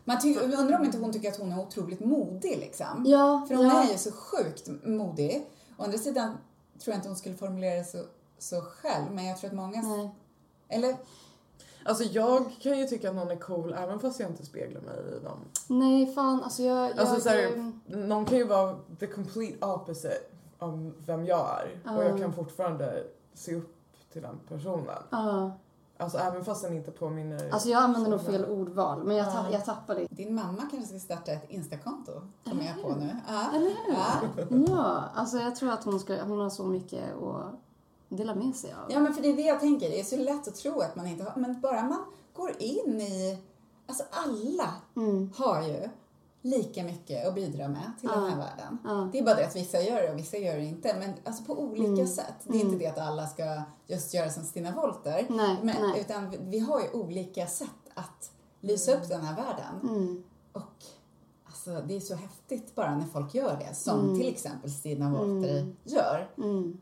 [0.03, 0.17] Man
[0.59, 3.03] undrar om inte hon tycker att hon är otroligt modig liksom.
[3.05, 3.83] Ja, För hon ja.
[3.83, 5.45] är ju så sjukt modig.
[5.77, 6.37] Å andra sidan
[6.79, 8.03] tror jag inte hon skulle formulera det så,
[8.37, 9.81] så själv, men jag tror att många...
[9.81, 10.15] Nej.
[10.67, 10.95] Eller?
[11.85, 14.95] Alltså jag kan ju tycka att någon är cool även fast jag inte speglar mig
[15.17, 15.39] i dem.
[15.67, 16.89] Nej, fan alltså jag...
[16.89, 20.21] jag Alltså så här, ehm, någon kan ju vara the complete opposite
[20.61, 22.17] av vem jag är och jag Ja.
[22.17, 23.75] kan fortfarande se upp
[24.13, 25.03] till den personen.
[25.09, 25.51] ja.
[25.97, 27.49] Alltså även fast den inte påminner.
[27.51, 29.31] Alltså jag använder nog fel ordval, men jag, Ja.
[29.31, 30.07] tapp, jag tappade.
[30.09, 32.11] Din mamma kanske ska starta ett Instakonto,
[32.49, 33.15] kommer jag på nu.
[33.27, 33.49] Ja.
[33.55, 33.93] Eller hur?
[33.93, 34.75] Ja.
[34.75, 37.53] Ja, alltså jag tror att hon, ska, hon har så mycket att
[38.09, 38.91] dela med sig av.
[38.91, 39.89] ja, men för det är det jag tänker.
[39.89, 41.33] Det är så lätt att tro att man inte har...
[41.41, 42.03] Men bara man
[42.35, 43.43] går in i...
[43.87, 45.31] Alltså alla Mm.
[45.37, 45.89] har ju
[46.41, 48.77] lika mycket att bidra med till den här världen.
[48.83, 49.09] Ja.
[49.11, 50.95] Det är bara det att vissa gör det och vissa gör det inte.
[50.99, 52.07] Men alltså på olika Mm.
[52.07, 52.33] sätt.
[52.43, 55.25] Det är inte det att alla ska just göra som Stina Wolter.
[55.29, 56.01] Nej, men, nej.
[56.01, 59.89] Utan vi- har ju olika sätt att lysa upp den här världen.
[59.97, 60.23] Mm.
[60.51, 60.83] Och
[61.45, 63.75] alltså, det är så häftigt bara när folk gör det.
[63.75, 64.19] Som Mm.
[64.19, 66.29] till exempel Stina Wolter gör.
[66.37, 66.77] Mm.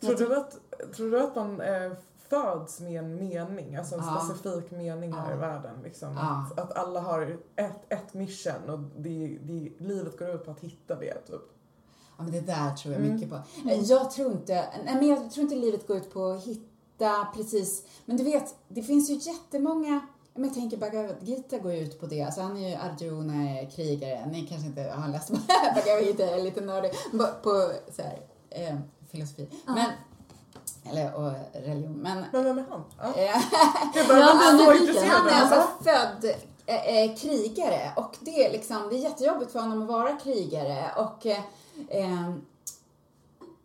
[0.00, 0.56] Tror du att,
[0.96, 1.92] tror du att man eh,
[2.30, 4.20] föds med en mening, alltså en Ja.
[4.24, 5.36] specifik mening här Ja.
[5.36, 5.76] i världen?
[5.84, 6.12] Liksom?
[6.14, 6.46] Ja.
[6.50, 10.60] Att, att alla har ett, ett mission och det, det, livet går ut på att
[10.60, 11.14] hitta det.
[11.26, 11.40] Typ.
[12.18, 13.14] Ja, men det där tror jag Mm.
[13.14, 13.36] mycket på.
[13.70, 17.28] Eh, Jag tror inte, nej, men jag tror inte livet går ut på att hitta
[17.34, 20.00] precis, men du vet, det finns ju jättemånga
[20.34, 22.22] men jag tänker Bhagavad Gita går ju ut på det.
[22.22, 24.26] Alltså han är ju Arjuna, är krigare.
[24.32, 28.76] Ni kanske inte har läst Bhagavad Gita, är lite nördig på, på så här, eh,
[29.10, 29.48] filosofi.
[29.66, 29.90] Men
[30.90, 31.92] Eller och religion.
[31.92, 32.84] Men Men vem är han?
[32.98, 33.04] Ja.
[33.04, 33.42] eh,
[33.94, 36.34] Jag bara, Ja, men är han är alltså född
[36.66, 40.90] eh, eh, krigare och det är liksom, det är jättejobbigt för honom att vara krigare
[40.96, 41.40] och eh,
[41.88, 42.30] eh,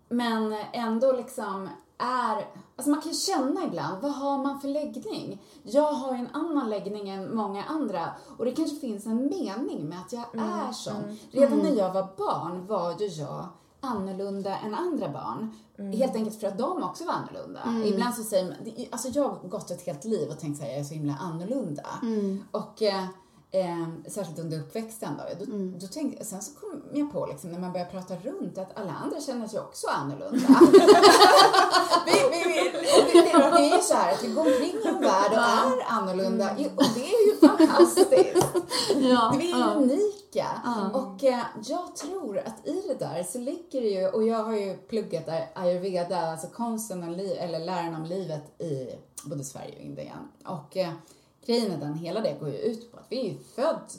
[0.10, 2.36] men ändå liksom är,
[2.76, 5.42] alltså man kan känna ibland, vad har man för läggning?
[5.64, 9.90] Jag har ju en annan läggning än många andra och det kanske finns en mening
[9.90, 11.18] med att jag är sån.
[11.32, 13.46] Redan när jag var barn var ju jag
[13.82, 15.56] annorlunda än andra barn.
[15.94, 17.60] Helt enkelt för att de också var annorlunda.
[17.86, 18.56] Ibland så säger man,
[18.92, 21.86] alltså jag har gått ett helt liv och tänkt såhär, jag är så himla annorlunda.
[22.52, 22.82] Och
[23.52, 25.46] eh, särskilt under uppväxten då.
[25.46, 28.78] Då, då tänkte, sen så kom jag på liksom, när man börjar prata runt att
[28.78, 30.60] alla andra känner sig också annorlunda.
[32.06, 32.72] vi, vi, vi,
[33.14, 35.38] det, det, det är ju så här att vi går omkring i en värld och
[35.38, 38.48] är annorlunda och det är ju fantastiskt.
[38.96, 39.74] Ja, Vi är ja.
[39.76, 40.48] unika.
[40.64, 40.90] Ja.
[40.94, 44.54] Och eh, jag tror att i det där så ligger det ju, och jag har
[44.54, 48.90] ju pluggat ay- ayurveda, alltså konsten och li- eller läran om livet i
[49.24, 50.18] både Sverige och Indien.
[50.46, 50.92] Och eh,
[51.46, 53.92] grejen är den, hela det går ju ut på att vi är ju född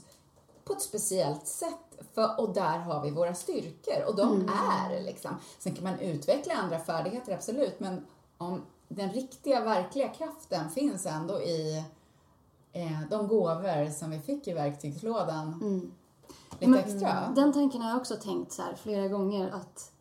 [0.64, 5.30] på ett speciellt sätt för, och där har vi våra styrkor och de är liksom.
[5.58, 8.06] Sen kan man utveckla andra färdigheter, absolut, men
[8.38, 11.84] om den riktiga, verkliga kraften finns ändå i
[12.72, 15.60] eh, de gåvor som vi fick i verktygslådan
[16.62, 17.32] lite Men extra.
[17.36, 19.91] Den tanken har jag också tänkt så här flera gånger att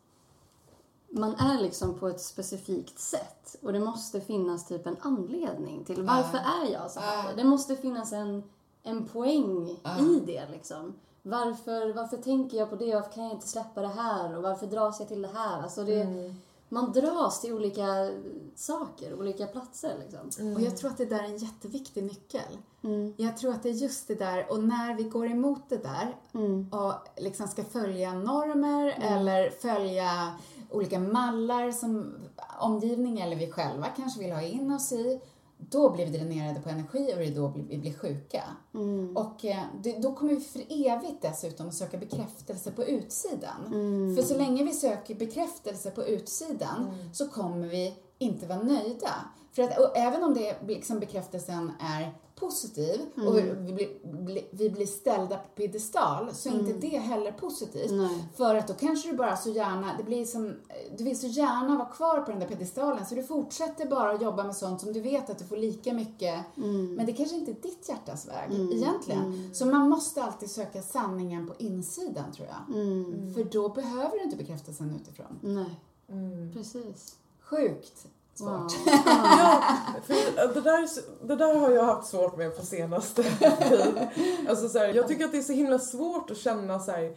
[1.12, 6.02] man är liksom på ett specifikt sätt och det måste finnas typ en anledning till
[6.02, 7.30] varför är jag så här?
[7.30, 7.36] Ja.
[7.36, 8.42] Det måste finnas en,
[8.82, 9.68] en poäng
[10.00, 10.94] i det liksom.
[11.22, 12.94] Varför, varför tänker jag på det?
[12.94, 14.36] Varför kan jag inte släppa det här?
[14.36, 15.62] Och varför dras jag till det här?
[15.62, 16.34] Alltså det,
[16.68, 18.10] Man dras till olika
[18.56, 20.54] saker, olika platser liksom.
[20.54, 22.58] Och jag tror att det där är en jätteviktig nyckel.
[22.82, 23.14] Mm.
[23.16, 26.16] Jag tror att det är just det där, och när vi går emot det där
[26.34, 26.68] Mm.
[26.72, 30.32] och liksom ska följa normer eller följa
[30.72, 32.14] olika mallar som
[32.60, 35.20] omgivning eller vi själva kanske vill ha in oss i,
[35.58, 38.42] då blir vi dränerade på energi och det är då vi blir sjuka.
[38.74, 39.16] Mm.
[39.16, 43.66] Och eh, det, då kommer vi för evigt dessutom att söka bekräftelse på utsidan.
[43.66, 44.16] Mm.
[44.16, 49.14] För så länge vi söker bekräftelse på utsidan så kommer vi inte vara nöjda.
[49.52, 54.46] För att, och även om det liksom bekräftelsen är positiv och vi, vi, blir, bli,
[54.50, 57.90] vi blir ställda på piedestal så är inte det heller positivt.
[57.92, 58.24] Nej.
[58.36, 60.54] För att då kanske du bara så gärna, det blir som,
[60.96, 64.22] du vill så gärna vara kvar på den där piedestalen så du fortsätter bara att
[64.22, 66.44] jobba med sånt som du vet att du får lika mycket,
[66.96, 69.50] men det kanske inte är ditt hjärtas väg egentligen.
[69.54, 72.76] Så man måste alltid söka sanningen på insidan tror jag.
[72.76, 73.34] Mm.
[73.34, 75.38] För då behöver du inte bekräftelsen utifrån.
[75.42, 75.80] Nej,
[76.52, 77.16] precis.
[77.40, 78.06] Sjukt
[78.40, 78.68] Wow.
[79.24, 79.62] Ja,
[80.06, 80.88] för det där,
[81.26, 84.08] det där har jag haft svårt med på senaste tid.
[84.48, 87.16] Alltså så här, jag tycker att det är så himla svårt att känna så här,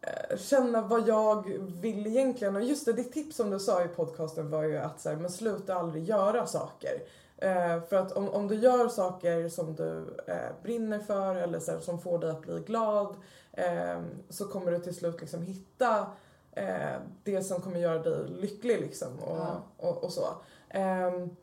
[0.00, 2.56] eh, känna vad jag vill egentligen.
[2.56, 5.16] Och just det, ditt tips som du sa i podcasten var ju att så här,
[5.16, 7.02] men sluta aldrig göra saker.
[7.38, 11.72] Eh, för att om, om du gör saker som du eh, brinner för eller så
[11.72, 13.16] här, som får dig att bli glad
[13.52, 16.06] eh, så kommer du till slut liksom hitta
[16.56, 19.62] eh, det som kommer göra dig lycklig liksom och, Ja.
[19.76, 20.26] och, och så.
[20.68, 21.36] Ehm,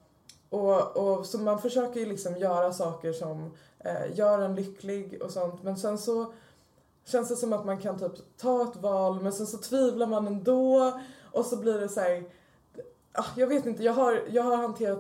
[0.50, 5.32] och, och så man försöker ju liksom göra saker som eh, gör en lycklig och
[5.32, 6.34] sånt men sen så
[7.06, 10.28] känns det som att man kan typ ta ett val men sen så tvivlar man
[10.28, 11.00] ändå
[11.32, 12.24] och så blir det så här,
[13.12, 15.00] ah, jag vet inte, jag har, jag har hanterat,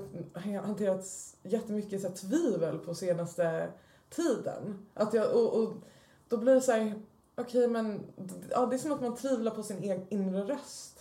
[0.63, 1.05] hanterat
[1.43, 3.67] jättemycket så här, tvivel på senaste
[4.09, 4.87] tiden.
[4.93, 5.73] Att jag, och, och
[6.27, 7.01] då blir det så här,
[7.41, 7.99] okej men
[8.51, 10.99] ja, det är som att man tvivlar på sin egen inre röst.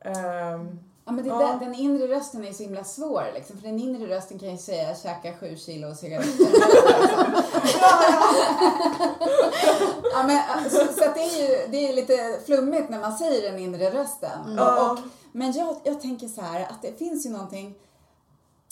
[0.00, 1.56] Ehm, Ja, men det Ja.
[1.60, 4.96] den inre rösten är så himla svår liksom, för den inre rösten kan ju säga
[4.96, 6.30] käka sju kilo cigaretter.
[10.12, 13.50] ja, men, så, så att det är ju det är lite flummigt när man säger
[13.50, 14.54] den inre rösten.
[14.56, 14.90] Ja.
[14.90, 14.98] Och, och,
[15.32, 17.74] men jag, jag tänker så här att det finns ju någonting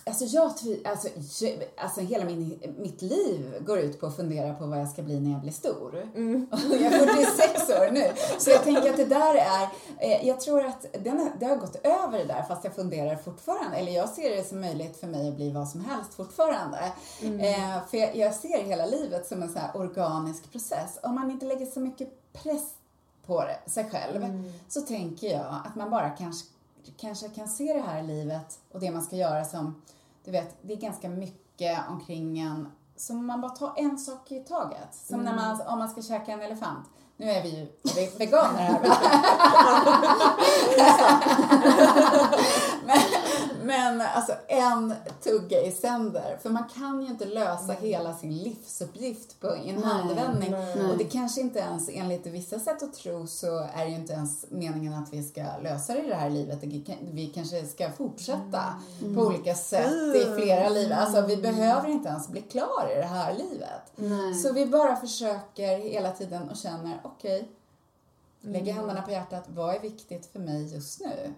[0.09, 0.45] Alltså jag
[0.85, 1.09] alltså,
[1.45, 5.03] jag, alltså hela min, mitt liv går ut på att fundera på vad jag ska
[5.03, 5.95] bli när jag blir stor.
[6.51, 8.13] Och jag är 46 år nu.
[8.39, 11.77] Så jag tänker att det där är, eh, jag tror att den, det har gått
[11.77, 13.77] över det där fast jag funderar fortfarande.
[13.77, 16.93] Eller jag ser det som möjligt för mig att bli vad som helst fortfarande.
[17.23, 20.99] Eh, för jag, jag ser hela livet som en så organisk process.
[21.03, 22.75] Om man inte lägger så mycket press
[23.27, 26.49] på det, sig själv så tänker jag att man bara kanske,
[26.97, 29.83] kanske kan se det här livet och det man ska göra som,
[30.27, 34.41] du vet, det är ganska mycket omkring en, som man bara tar en sak i
[34.41, 34.95] taget.
[35.09, 36.89] Som när man, om man ska käka en elefant.
[37.17, 37.65] Nu är vi ju
[37.97, 38.97] ve- veganer här va?
[42.87, 42.99] men,
[43.67, 46.39] men alltså en tugga i sänder.
[46.43, 50.55] För man kan ju inte lösa hela sin livsuppgift på, i en handvändning.
[50.91, 54.13] Och det kanske inte ens, enligt vissa sätt att tro, så är det ju inte
[54.13, 56.59] ens meningen att vi ska lösa det i det här livet.
[57.01, 58.63] Vi kanske ska fortsätta
[59.15, 60.93] på olika sätt i flera liv.
[60.93, 63.93] Alltså vi behöver inte ens bli klar i det här livet.
[63.97, 64.35] Nej.
[64.35, 67.49] Så vi bara försöker hela tiden och känner, okej,
[68.41, 71.35] lägger händerna på hjärtat, vad är viktigt för mig just nu?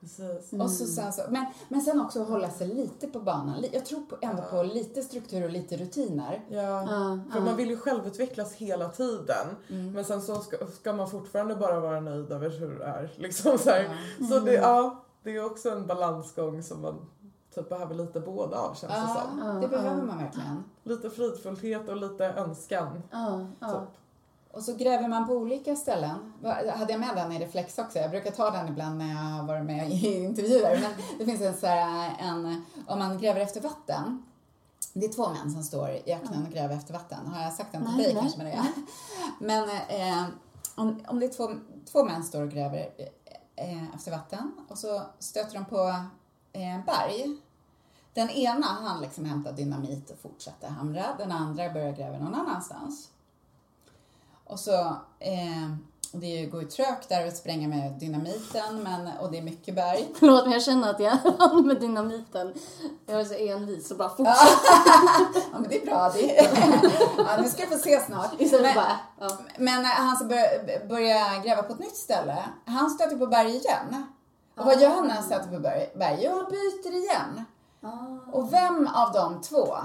[0.00, 0.52] Precis.
[0.52, 3.64] Och så sen så, men, men sen också hålla sig lite på banan.
[3.72, 6.44] Jag tror på, ändå på lite struktur och lite rutiner.
[6.48, 9.46] Ja, Ja, för man vill ju självutvecklas hela tiden.
[9.68, 9.92] Mm.
[9.92, 13.12] Men sen så ska, ska man fortfarande bara vara nöjd över hur det är.
[13.16, 13.98] Liksom så här.
[14.28, 17.06] så det, ja, det är också en balansgång som man
[17.54, 19.60] typ behöver lite båda av känns det som.
[19.60, 20.64] Det behöver man verkligen.
[20.82, 23.02] Lite fridfullhet och lite önskan.
[23.60, 23.88] Typ.
[24.52, 26.32] Och så gräver man på olika ställen.
[26.76, 27.98] Hade jag med den i Reflex också?
[27.98, 30.80] Jag brukar ta den ibland när jag har varit med i intervjuer.
[30.80, 34.22] Men det finns en så här, en, om man gräver efter vatten.
[34.92, 37.26] Det är två män som står i öknen och gräver efter vatten.
[37.26, 38.22] Har jag sagt den till Nej, dig nej.
[38.22, 38.66] kanske Maria?
[39.40, 40.24] Men eh,
[40.74, 41.50] om, om det är två,
[41.92, 42.90] två män står och gräver
[43.56, 45.88] eh, efter vatten och så stöter de på
[46.52, 47.36] eh, berg.
[48.14, 51.04] Den ena han liksom hämtar dynamit och fortsätter hamra.
[51.18, 53.10] Den andra börjar gräva någon annanstans.
[54.50, 54.72] Och så,
[55.18, 55.70] eh,
[56.12, 60.08] det går ju trögt där att spränga med dynamiten men, och det är mycket berg.
[60.18, 62.54] Förlåt men jag känner att jag med dynamiten.
[63.06, 64.40] Jag är så envis och bara fortsätter.
[65.52, 66.10] Ja men det är bra.
[66.14, 66.50] Det
[67.18, 68.30] ja, nu ska jag få se snart.
[68.38, 69.38] Men- bara, ja.
[69.58, 74.04] Men han som börjar, börjar gräva på ett nytt ställe, han stöter på berg igen.
[74.56, 75.90] Och vad gör han när han stöter på berg?
[75.94, 76.20] berg?
[76.22, 77.44] Jo, han byter igen.
[77.82, 78.32] Ah.
[78.32, 79.76] Och vem av de två,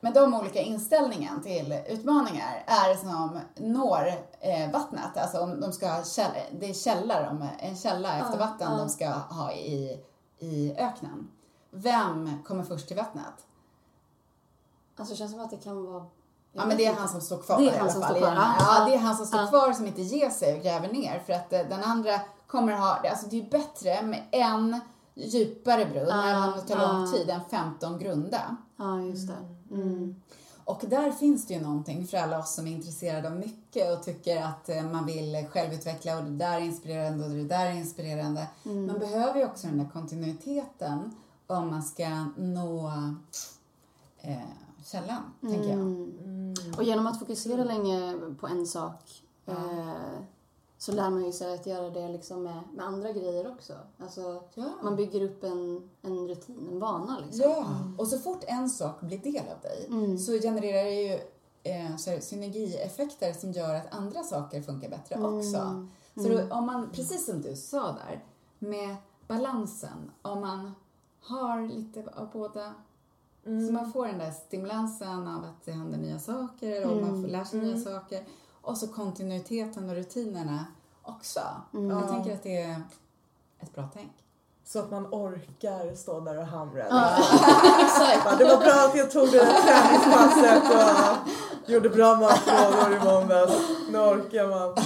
[0.00, 4.06] med de olika inställningen till utmaningar, är som når
[4.40, 5.16] eh, vattnet?
[5.16, 8.72] Alltså om de ska ha käll, det är källar, om, en källa efter Ja, vatten
[8.72, 8.78] ja.
[8.78, 10.00] de ska ha i,
[10.38, 11.30] i öknen.
[11.70, 13.46] Vem kommer först till vattnet?
[14.96, 16.06] Alltså det känns som att det kan vara...
[16.52, 18.10] Ja men det är han som står kvar Det är han som fall.
[18.10, 20.88] står kvar, Ja, det är han som står kvar som inte ger sig och gräver
[20.92, 24.80] ner för att eh, den andra kommer ha, alltså det är bättre med en
[25.14, 27.12] djupare brunn, Ja, även om det tar lång ja.
[27.12, 28.56] tid, än 15 grunda.
[28.76, 29.74] Ja, just det.
[29.74, 30.14] Mm.
[30.64, 34.04] Och där finns det ju någonting för alla oss som är intresserade av mycket och
[34.04, 37.72] tycker att eh, man vill självutveckla och det där är inspirerande och det där är
[37.72, 38.46] inspirerande.
[38.64, 38.86] Mm.
[38.86, 41.14] Man behöver ju också den där kontinuiteten
[41.46, 42.92] om man ska nå
[44.20, 44.36] eh,
[44.84, 45.78] källan, tänker jag.
[45.78, 46.54] Mm.
[46.76, 49.94] Och genom att fokusera länge på en sak eh,
[50.80, 53.72] så lär man ju sig att göra det liksom med, med andra grejer också.
[53.98, 54.64] Alltså, Ja.
[54.82, 57.50] man bygger upp en, en rutin, en vana liksom.
[57.50, 57.66] Ja,
[57.98, 60.18] och så fort en sak blir del av dig Mm.
[60.18, 61.12] så genererar det ju
[61.62, 61.72] eh,
[62.06, 65.34] här, synergieffekter som gör att andra saker funkar bättre Mm.
[65.38, 65.86] också.
[66.14, 68.24] Så då, om man, precis som du sa där,
[68.58, 68.96] med
[69.28, 70.74] balansen, om man
[71.20, 72.74] har lite av båda
[73.44, 77.28] så man får den där stimulansen av att det händer nya saker och man får
[77.28, 78.24] lära sig nya saker.
[78.62, 80.64] Och så kontinuiteten och rutinerna
[81.02, 81.40] också.
[81.72, 82.82] Jag tänker att det är
[83.60, 84.12] ett bra tänk.
[84.64, 86.82] Så att man orkar stå där och hamra.
[87.80, 88.24] Exakt.
[88.24, 90.62] Bara, Det var bra att jag tog det där träningspasset
[91.66, 93.52] och gjorde bra matlådor i måndags.
[93.90, 94.76] Nu orkar man.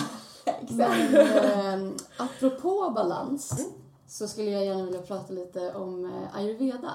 [0.69, 3.67] Men eh, apropå balans
[4.07, 6.93] så skulle jag gärna vilja prata lite om eh, ayurveda.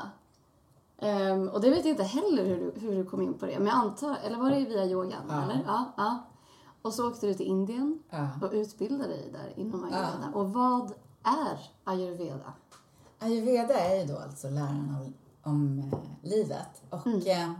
[1.02, 3.58] Ehm, och det vet jag inte heller hur du, hur du kom in på det.
[3.58, 5.24] Men jag antar, eller var det via yogan?
[5.30, 5.44] Ja.
[5.44, 5.64] Eller?
[5.68, 6.24] Ja, ja.
[6.82, 8.30] Och så åkte du till Indien Ja.
[8.42, 10.32] och utbildade dig där inom ayurveda.
[10.34, 12.54] Och vad är ayurveda?
[13.20, 15.14] Ayurveda är ju då alltså läran om,
[15.54, 17.54] om eh, livet och eh,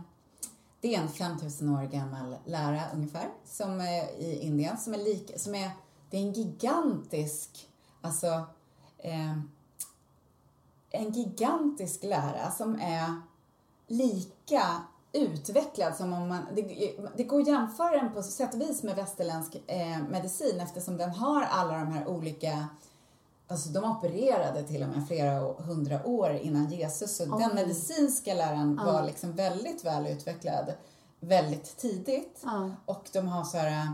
[0.80, 5.32] det är en 5000 år gammal lära ungefär som är i Indien som är lik,
[5.36, 5.70] som är,
[6.10, 7.68] det är en gigantisk,
[8.00, 8.26] alltså
[8.98, 9.38] eh,
[10.90, 13.20] en gigantisk lära som är
[13.86, 14.62] lika
[15.12, 18.96] utvecklad som om man, det, det går att jämföra den på sätt och vis med
[18.96, 22.68] västerländsk eh, medicin eftersom den har alla de här olika
[23.48, 27.16] Alltså de opererade till och med flera hundra år innan Jesus.
[27.16, 30.74] Så den medicinska läran var liksom väldigt väl utvecklad
[31.20, 32.40] väldigt tidigt.
[32.44, 32.70] Ja.
[32.84, 33.88] Och de har så här,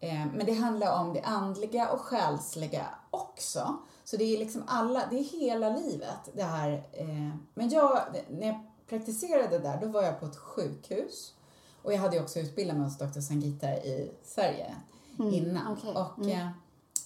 [0.00, 3.76] eh, men det handlar om det andliga och själsliga också.
[4.04, 6.72] Så det är liksom alla, det är hela livet det här.
[6.92, 11.34] Eh, men jag, när jag praktiserade där, då var jag på ett sjukhus.
[11.82, 13.20] Och jag hade ju också utbildat mig hos Dr.
[13.20, 14.76] Sangita i Sverige
[15.18, 15.72] innan.
[15.72, 15.94] okej.
[15.94, 16.48] Och eh,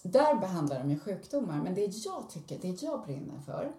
[0.02, 1.62] där behandlar de ju sjukdomar.
[1.62, 3.72] Men det jag tycker, det jag brinner för,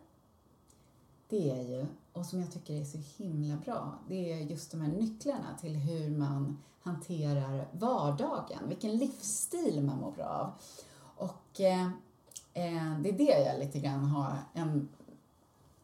[1.29, 4.81] det är ju, och som jag tycker är så himla bra, det är just de
[4.81, 10.51] här nycklarna till hur man hanterar vardagen, vilken livsstil man mår bra av.
[11.27, 11.85] Och eh,
[12.53, 14.89] eh, det är det jag lite grann har en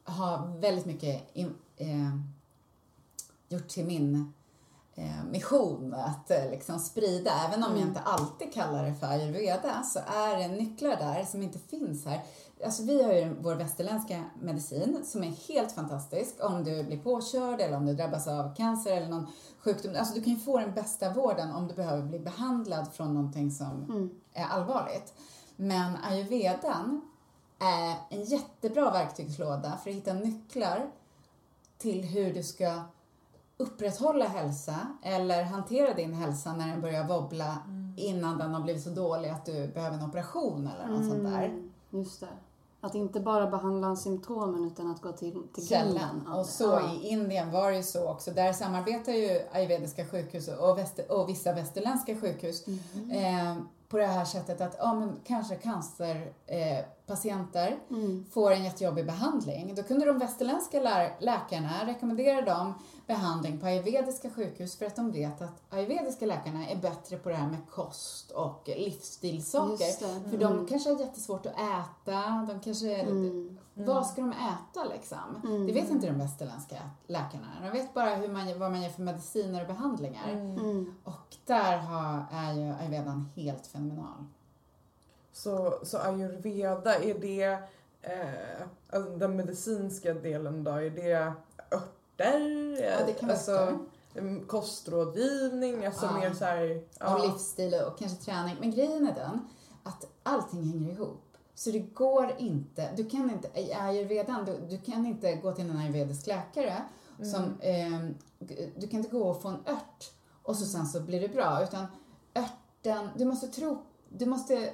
[0.04, 1.30] har väldigt mycket
[1.78, 2.18] eh,
[3.50, 4.34] gjort till min
[4.96, 7.32] eh, mission att eh, liksom sprida.
[7.48, 11.42] Även om jag inte alltid kallar det för ayurveda så är det nycklar där som
[11.42, 12.22] inte finns här.
[12.66, 17.62] Alltså vi har ju vår västerländska medicin som är helt fantastisk om du blir påkörd
[17.62, 19.28] eller om du drabbas av cancer eller någon
[19.60, 19.96] sjukdom.
[19.98, 23.52] Alltså du kan ju få den bästa vården om du behöver bli behandlad från någonting
[23.52, 25.14] som är allvarligt.
[25.56, 27.02] Men ayurvedan
[27.60, 30.90] är en jättebra verktygslåda för att hitta nycklar
[31.78, 32.82] till hur du ska
[33.58, 37.58] upprätthålla hälsa eller hantera din hälsa när den börjar wobbla
[37.98, 41.44] innan den har blivit så dålig att du behöver en operation eller något sånt där.
[41.46, 42.28] Mm, Just det.
[42.82, 46.28] Att inte bara behandla symptomen utan att gå till, till Källan.
[46.28, 46.94] Och så Ja.
[46.94, 48.32] i Indien var det ju så också.
[48.32, 53.12] Där samarbetar ju ayurvediska sjukhus och, väster, och vissa västerländska sjukhus Mhm.
[53.12, 53.58] eh,
[53.90, 58.26] på det här sättet att ja, men kanske cancerpatienter eh, patienter Mm.
[58.32, 59.76] får en jättejobbig behandling.
[59.76, 62.74] Då kunde de västerländska lär, läkarna rekommendera dem
[63.08, 67.36] behandling på ayurvediska sjukhus för att de vet att ayurvediska läkarna är bättre på det
[67.36, 70.24] här med kost och livsstilssaker.
[70.24, 70.30] Det.
[70.30, 72.96] För de kanske har jättesvårt att äta, de kanske...
[72.96, 73.58] Mm.
[73.74, 75.42] Vad ska de äta liksom?
[75.44, 75.68] Mm.
[75.68, 76.76] Det vet inte de västerländska
[77.08, 77.48] läkarna.
[77.62, 80.30] De vet bara hur man, vad man ger för mediciner och behandlingar.
[80.32, 80.94] Mm.
[81.04, 84.26] Och där har, är ju ayurvedan helt fenomenal.
[85.38, 87.44] Så, så ayurveda, är det
[88.02, 90.72] eh, alltså den medicinska delen då?
[90.72, 91.34] Är det
[91.72, 92.82] örter?
[92.84, 93.78] Ja, det kan vara alltså, örter.
[94.16, 95.86] mm, kostrådgivning?
[95.86, 96.20] Alltså Ja.
[96.20, 97.16] mer så här, ja.
[97.16, 98.56] Och livsstil och kanske träning.
[98.60, 99.48] Men grejen är den
[99.84, 101.24] att allting hänger ihop.
[101.56, 105.70] Så det går inte, du kan inte, i ayurvedan, du, du kan inte gå till
[105.70, 106.82] en ayurvedisk läkare
[107.18, 108.10] som, eh,
[108.76, 110.12] du kan inte gå och få en ört
[110.44, 111.64] och så sen så blir det bra.
[111.64, 111.86] Utan
[112.36, 113.78] örten, du måste tro,
[114.10, 114.70] du måste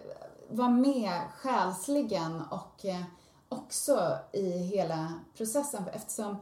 [0.54, 3.02] vara med själsligen och eh,
[3.50, 6.38] också i hela processen eftersom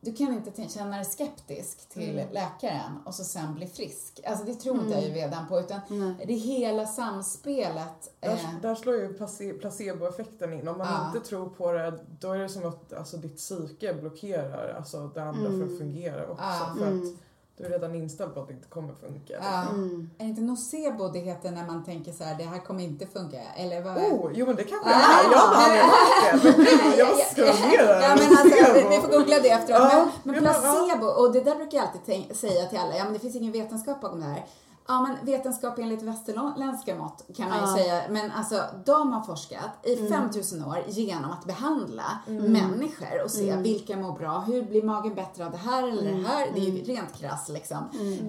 [0.00, 4.20] du kan inte känna dig skeptisk till läkaren och så sen bli frisk.
[4.26, 6.24] Alltså det tror inte ayurvedan på utan Nej.
[6.26, 8.10] det hela samspelet.
[8.20, 10.68] Där, Eh, där slår ju place- placeboeffekten in.
[10.68, 11.06] Om man Ja.
[11.06, 15.22] inte tror på det, då är det som att alltså, ditt psyke blockerar alltså, det
[15.22, 16.44] andra för att fungera också.
[16.44, 16.74] Ja.
[16.78, 17.02] För Mm.
[17.12, 17.18] att
[17.58, 19.34] du är redan inställd på att det inte kommer funka.
[19.40, 19.62] ja.
[19.70, 20.10] Mm.
[20.18, 23.06] Är det inte nocebo det heter när man tänker så här, det här kommer inte
[23.06, 23.36] funka?
[23.56, 23.96] Eller vad?
[23.96, 24.92] Oh, jo men det kanske Ah.
[24.92, 25.32] är.
[25.32, 26.88] Jag har aldrig hört det.
[26.88, 27.48] Men jag måste det.
[28.02, 29.80] Ja, men alltså, vi, får googla det efteråt.
[29.92, 33.12] Ja, men, men placebo, och det där brukar jag alltid säga till alla, ja men
[33.12, 34.44] det finns ingen vetenskap bakom det här.
[34.90, 37.76] Ja men vetenskap enligt västerländska mått kan man ju Ja.
[37.76, 40.08] säga, men alltså de har forskat i Mm.
[40.12, 43.62] 5000 år genom att behandla människor och se Mm.
[43.62, 46.50] vilka mår bra, hur blir magen bättre av det här eller det här.
[46.54, 47.78] Det är ju rent krasst liksom.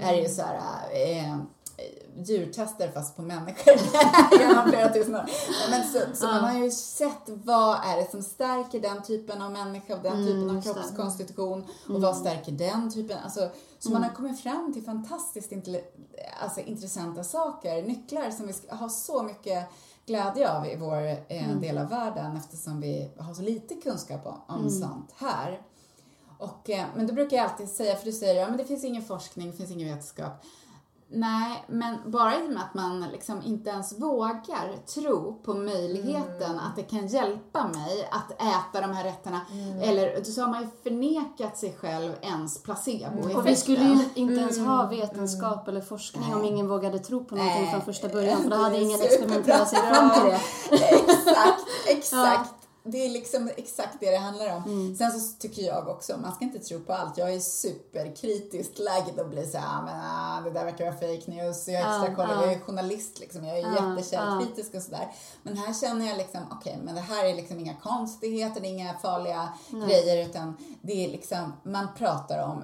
[0.02, 0.58] Är det ju så här,
[0.94, 1.38] eh,
[2.26, 3.74] djurtester fast på människor
[4.40, 5.26] genom flera tusen år.
[5.70, 9.52] Men så, så man har ju sett vad är det som stärker den typen av
[9.52, 13.18] människa och den Mm, typen av kroppskonstitution och vad stärker den typen.
[13.24, 13.50] Alltså,
[13.80, 15.54] så man har kommit fram till fantastiskt
[16.42, 19.70] alltså, intressanta saker, nycklar som vi ska ha så mycket
[20.06, 24.42] glädje av i vår eh, del av världen eftersom vi har så lite kunskap om,
[24.48, 25.62] om sånt här.
[26.38, 28.84] Och, eh, men då brukar jag alltid säga, för du säger ja men det finns
[28.84, 30.46] ingen forskning, det finns ingen vetenskap.
[31.12, 36.60] Nej, men bara i och med att man liksom inte ens vågar tro på möjligheten
[36.60, 39.42] att det kan hjälpa mig att äta de här rätterna.
[39.82, 43.36] Eller så har man ju förnekat sig själv ens placeboeffekten.
[43.36, 47.36] Och vi skulle ju inte ens ha vetenskap eller forskning om ingen vågade tro på
[47.36, 47.72] någonting Nej.
[47.72, 50.40] från första början för då hade ingen experimenterat sig fram till det.
[50.96, 52.59] exakt, exakt.
[52.92, 54.64] Det är liksom exakt det det handlar om.
[54.64, 54.96] Mm.
[54.96, 57.18] Sen så tycker jag också, man ska inte tro på allt.
[57.18, 61.32] Jag är superkritiskt lagd och blir så här, men ah, det där verkar vara fake
[61.32, 61.68] news.
[61.68, 62.46] Jag har extra koll, ja.
[62.46, 63.46] jag är journalist liksom.
[63.46, 65.12] Jag är Ja, jättekällkritisk och sådär.
[65.44, 68.70] Men här känner jag liksom, okej, men det här är liksom inga konstigheter, det är
[68.70, 69.50] inga farliga
[69.88, 72.64] grejer utan det är liksom, man pratar om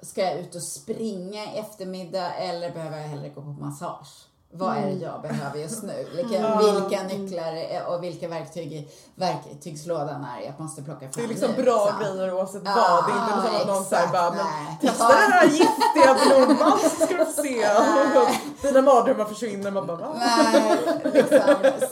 [0.00, 4.27] Ska jag ut och springa i eftermiddag eller behöver jag hellre gå på massage?
[4.50, 6.06] Vad är det jag behöver just nu?
[6.16, 7.52] Vilka, vilka nycklar
[7.88, 11.86] och vilka verktyg i verktygslådan är jag måste plocka fram Det är liksom nu, bra
[11.86, 12.16] liksom.
[12.16, 13.06] grejer oavsett Ja, vad.
[13.06, 14.46] Det är inte som att någon säger bara men
[14.80, 17.68] testa den här giftiga blomman så ska du se.
[18.62, 19.70] Dina mardrömmar försvinner.
[19.70, 20.14] Man bara va?
[20.16, 21.38] Nej, liksom,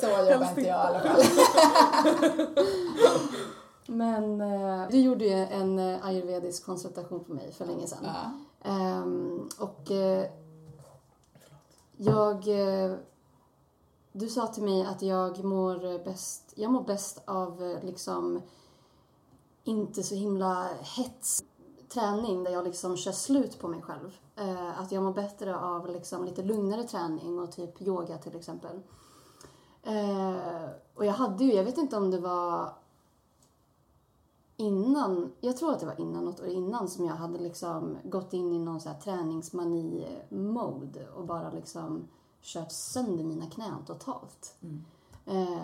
[0.00, 1.22] så jobbar inte jag i alla fall.
[3.86, 7.98] Men eh, du gjorde ju en eh, ayurvedisk konsultation på mig för länge sedan.
[8.04, 8.70] Ja.
[8.70, 10.26] Ehm, och eh,
[11.96, 12.48] jag...
[12.48, 12.96] Eh,
[14.12, 18.42] du sa till mig att jag mår bäst, jag mår bäst av eh, liksom
[19.64, 21.44] inte så himla hets
[21.88, 24.16] träning där jag liksom kör slut på mig själv.
[24.36, 28.80] Eh, att jag mår bättre av liksom lite lugnare träning och typ yoga till exempel.
[30.94, 32.72] Och jag hade ju, jag vet inte om det var
[34.56, 38.32] innan, jag tror att det var innan något år innan som jag hade liksom gått
[38.32, 42.08] in i någon så här träningsmani-mode och bara liksom
[42.42, 44.54] kört sönder mina knän totalt.
[45.26, 45.58] Eh,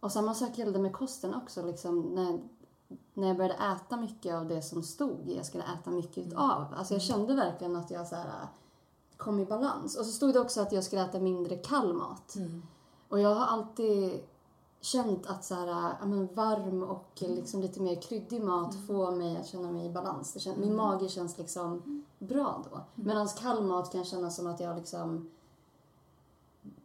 [0.00, 1.66] och samma sak gällde med kosten också.
[1.66, 2.40] Liksom, när,
[3.14, 6.64] när jag började äta mycket av det som stod jag skulle äta mycket utav.
[6.76, 8.48] Alltså jag kände verkligen att jag så här,
[9.16, 9.96] kom i balans.
[9.96, 12.36] Och så stod det också att jag skulle äta mindre kall mat.
[13.08, 14.20] Och jag har alltid
[14.84, 15.66] känt att så här,
[16.00, 19.90] ja, men varm och liksom lite mer kryddig mat får mig att känna mig i
[19.92, 20.32] balans.
[20.32, 22.80] Det kän- Min mage känns liksom bra då.
[22.94, 25.30] Medan kall mat kan kännas som att jag liksom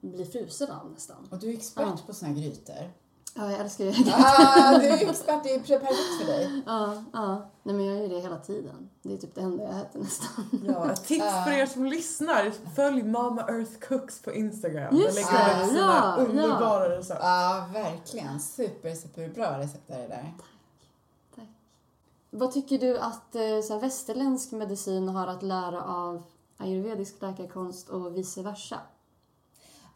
[0.01, 1.27] blir frusen av nästan.
[1.31, 1.97] Och du är expert Ja.
[2.07, 2.91] på såna här grytor.
[3.39, 6.63] Ja, jag älskar ju Ah, du är expert, det är perfekt för dig.
[6.65, 7.49] Ja, ja.
[7.63, 8.89] Nej men jag gör ju det hela tiden.
[9.01, 10.45] Det är typ det enda jag äter nästan.
[10.67, 12.51] Ja, ett tips för er som lyssnar.
[12.75, 14.95] Följ Mama Earth Cooks på Instagram.
[14.97, 16.25] Just Där lägger det, upp sina ja, ja.
[16.25, 17.19] underbara recept.
[17.23, 18.39] Ja, verkligen.
[18.39, 20.33] Super, superbra recept är det där.
[22.31, 26.23] Vad tycker du att eh, så här, västerländsk medicin har att lära av
[26.57, 28.79] ayurvedisk läkarkonst och vice versa?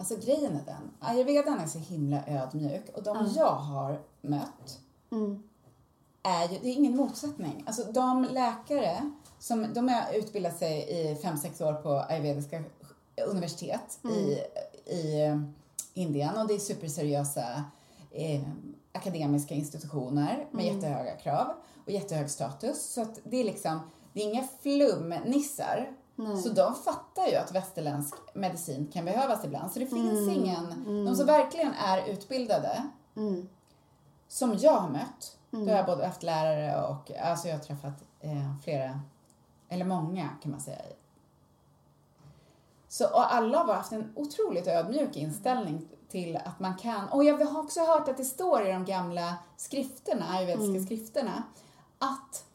[0.04, 4.80] Alltså grejen är den, ayurvedan är så himla ödmjuk och de jag har mött
[5.12, 5.44] Mm.
[6.24, 7.64] är ju, det är ingen motsättning.
[7.68, 12.64] Alltså de läkare som, de har utbildat sig i fem sex år på ayurvediska
[13.28, 14.38] universitet i,
[14.94, 15.42] i eh,
[15.94, 17.64] Indien och det är superseriösa
[18.12, 18.42] eh,
[18.92, 21.48] akademiska institutioner med jättehöga krav
[21.86, 22.94] och jättehög status.
[22.94, 23.80] Så att det är liksom,
[24.14, 25.92] det är inga flumnissar.
[26.16, 26.38] Nej.
[26.38, 29.72] Så de fattar ju att västerländsk medicin kan behövas ibland.
[29.72, 32.84] Så det finns ingen, de som verkligen är utbildade,
[33.16, 33.50] Mm.
[34.28, 38.04] som jag har mött, då har jag både haft lärare och, alltså jag har träffat
[38.20, 39.00] eh, flera,
[39.70, 40.82] eller många kan man säga.
[42.88, 47.46] Så och alla har haft en otroligt ödmjuk inställning till att man kan, och jag
[47.46, 51.44] har också hört att det står i de gamla skrifterna, ayurvediska skrifterna,
[52.00, 52.46] att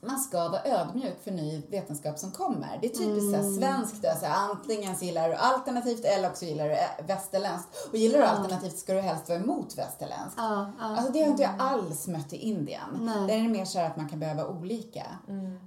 [0.00, 2.78] man ska vara ödmjuk för ny vetenskap som kommer.
[2.80, 6.30] Det är typiskt så här svenskt, då, så här, antingen så gillar du alternativt eller
[6.30, 7.88] också gillar du eh, västerländskt.
[7.90, 10.34] Och gillar du alternativt ska du helst vara emot västerländskt.
[10.36, 10.84] Ja, ja.
[10.84, 12.98] Alltså det har inte jag alls mött i Indien.
[13.00, 13.26] Nej.
[13.26, 15.06] Där är det mer så här att man kan behöva olika.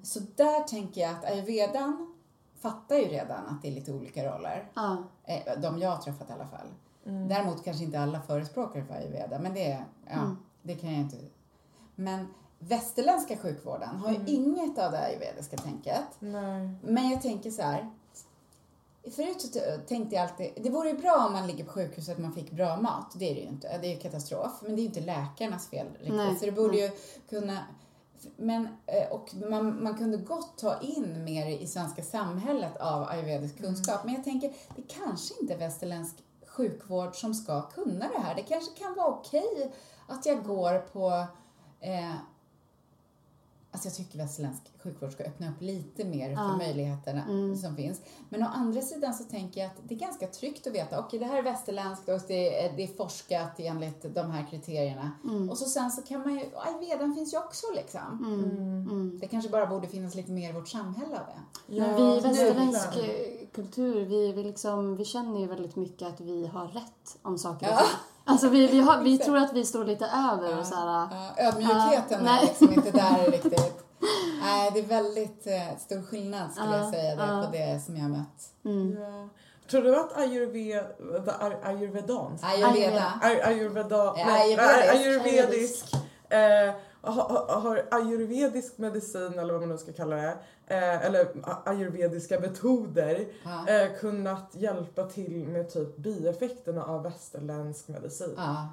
[0.03, 2.15] Så där tänker jag att ayurvedan
[2.61, 4.71] fattar ju redan att det är lite olika roller.
[4.73, 4.97] ja.
[5.23, 6.67] Eh, De jag har träffat i alla fall.
[7.03, 11.17] Däremot kanske inte alla förespråkare för ayurveda, men det, ja, det kan jag inte...
[11.95, 12.27] Men
[12.59, 16.05] västerländska sjukvården har ju inget av det ayurvediska tänket.
[16.19, 16.69] Nej.
[16.83, 17.89] Men jag tänker så här.
[19.15, 22.17] Förut så tänkte jag alltid, det vore ju bra om man ligger på sjukhus att
[22.17, 23.11] man fick bra mat.
[23.15, 23.77] Det är det ju inte.
[23.77, 24.51] Det är ju katastrof.
[24.61, 26.13] Men det är ju inte läkarnas fel riktigt.
[26.13, 26.91] Nej, Så det borde ju
[27.29, 27.57] kunna...
[28.37, 33.57] Men, eh, och man, man kunde gott ta in mer i svenska samhället av ayurvedisk
[33.57, 34.03] kunskap.
[34.03, 36.15] Men jag tänker, det kanske inte är västerländsk
[36.47, 38.35] sjukvård som ska kunna det här.
[38.35, 39.71] Det kanske kan vara okej
[40.07, 41.25] att jag går på
[41.79, 42.15] eh,
[43.71, 46.57] Alltså jag tycker västerländsk sjukvård ska öppna upp lite mer för Ja.
[46.57, 47.23] möjligheterna
[47.61, 48.01] som finns.
[48.29, 51.19] Men å andra sidan så tänker jag att det är ganska tryggt att veta, okej
[51.19, 55.11] det här är västerländskt och det är, det är forskat enligt de här kriterierna.
[55.51, 58.25] Och så sen så kan man ju, ayurvedan finns ju också liksom.
[58.27, 59.19] Mm.
[59.19, 61.79] Det kanske bara borde finnas lite mer i vårt samhälle av det.
[61.79, 66.21] Men vi i västerländsk eh, kultur, vi, vi, liksom, vi känner ju väldigt mycket att
[66.21, 67.77] vi har rätt om saker och Ja.
[67.79, 67.87] ting.
[68.29, 71.09] Alltså vi, vi, har, vi tror att vi står lite över och så här, Ja,
[71.37, 73.83] ödmjukheten Ja, är liksom inte där riktigt.
[74.43, 77.43] Nej, det är väldigt eh, stor skillnad skulle jag Ja, säga där, ja.
[77.45, 78.49] på det som jag har mött.
[78.65, 78.97] mm.
[79.01, 79.29] Ja.
[79.71, 82.43] Tror du att ayurveda, ay- ayurvedans?
[82.43, 83.13] Ayurveda.
[83.21, 85.25] Ay- ayurveda, Ja, nej, ayurvedisk.
[85.25, 85.93] ayurvedisk.
[86.29, 90.37] Eh, har, har ayurvedisk medicin, eller vad man nu ska kalla det,
[90.67, 91.27] eh, eller
[91.65, 93.67] ayurvediska metoder Ja.
[93.67, 98.33] eh, kunnat hjälpa till med typ bieffekterna av västerländsk medicin?
[98.37, 98.67] Ja.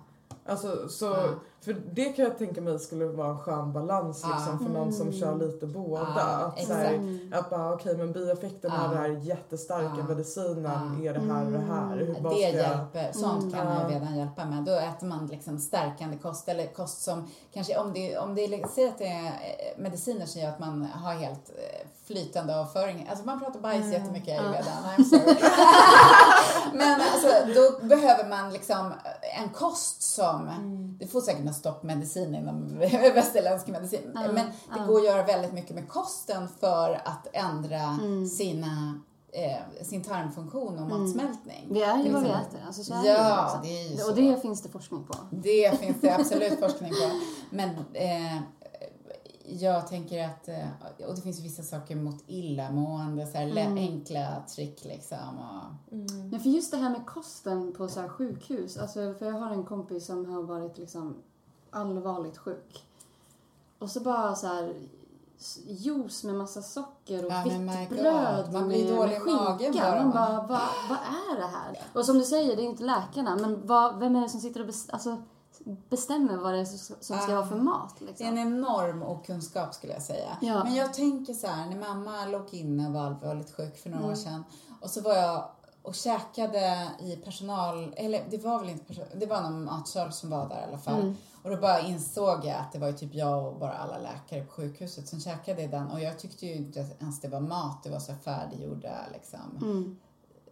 [0.48, 1.28] Alltså, så, Ja.
[1.60, 4.28] För det kan jag tänka mig skulle vara en skön balans Ja.
[4.36, 6.06] liksom, för någon som kör lite båda.
[6.16, 7.44] Ja, att, så här, exakt.
[7.44, 8.84] att bara, okej men bieffekterna Ja.
[8.84, 10.04] av den här jättestarka Ja.
[10.08, 11.10] medicinen Ja.
[11.10, 11.96] är det här och det här.
[11.96, 13.78] Hur, Det ska jag- hjälper, sånt kan Mm.
[13.86, 14.64] ayurvedan hjälpa med.
[14.64, 18.68] Då äter man liksom stärkande kost eller kost som kanske om det, om det är,
[18.68, 23.06] säg att det är eh, mediciner som gör att man har helt eh, flytande avföring.
[23.10, 25.36] Alltså man pratar bajs jättemycket i ayurvedan, I'm sorry.
[26.72, 28.92] Men alltså då behöver man liksom
[29.42, 30.50] en kost som,
[31.00, 32.78] det får säkert någon stoppmedicin inom
[33.14, 37.98] västerländsk medicin, Ja, men det går att göra väldigt mycket med kosten för att ändra
[38.38, 39.00] sina,
[39.32, 41.66] eh, sin tarmfunktion och matsmältning.
[41.70, 42.60] Vi är ju Till vad vi äter.
[42.66, 43.62] Alltså, så är det, Ja, liksom.
[43.62, 44.12] det är ju Och så.
[44.12, 45.14] det finns det forskning på.
[45.30, 47.10] Det finns det absolut forskning på.
[47.56, 48.36] Men eh,
[49.48, 54.42] jag tänker att, eh, och det finns vissa saker mot illamående, så här, lä- enkla
[54.54, 55.18] trick liksom.
[55.38, 55.96] Och,
[56.30, 59.50] Men för just det här med kosten på så här sjukhus, alltså för jag har
[59.50, 61.14] en kompis som har varit liksom
[61.70, 62.84] allvarligt sjuk.
[63.78, 64.74] och så bara så här
[65.66, 67.98] juice med massa socker och Ja, vitt God.
[67.98, 69.22] bröd Man blir med, dålig med
[69.58, 69.72] skinka.
[69.82, 71.78] bara, Man bara, vad, vad är det här?
[71.92, 74.60] Och som du säger, det är inte läkarna, men vad, vem är det som sitter
[74.60, 75.16] och bes, alltså,
[75.88, 77.94] bestämmer vad det är som ska vara för mat?
[77.98, 78.26] Det är Liksom?
[78.26, 80.36] en enorm okunskap skulle jag säga.
[80.40, 80.64] Ja.
[80.64, 84.02] Men jag tänker så här, när mamma låg inne och var allvarligt sjuk för några
[84.04, 84.12] Mm.
[84.12, 84.44] år sedan
[84.80, 85.48] och så var jag
[85.82, 90.30] och käkade i personal, eller det var väl inte personal, det var någon matsal som
[90.30, 91.00] var där i alla fall.
[91.00, 91.16] Mm.
[91.42, 94.44] Och då bara insåg jag att det var ju typ jag och bara alla läkare
[94.44, 97.82] på sjukhuset som käkade i den och jag tyckte ju inte ens det var mat,
[97.82, 99.96] det var så färdiggjorda liksom Mm.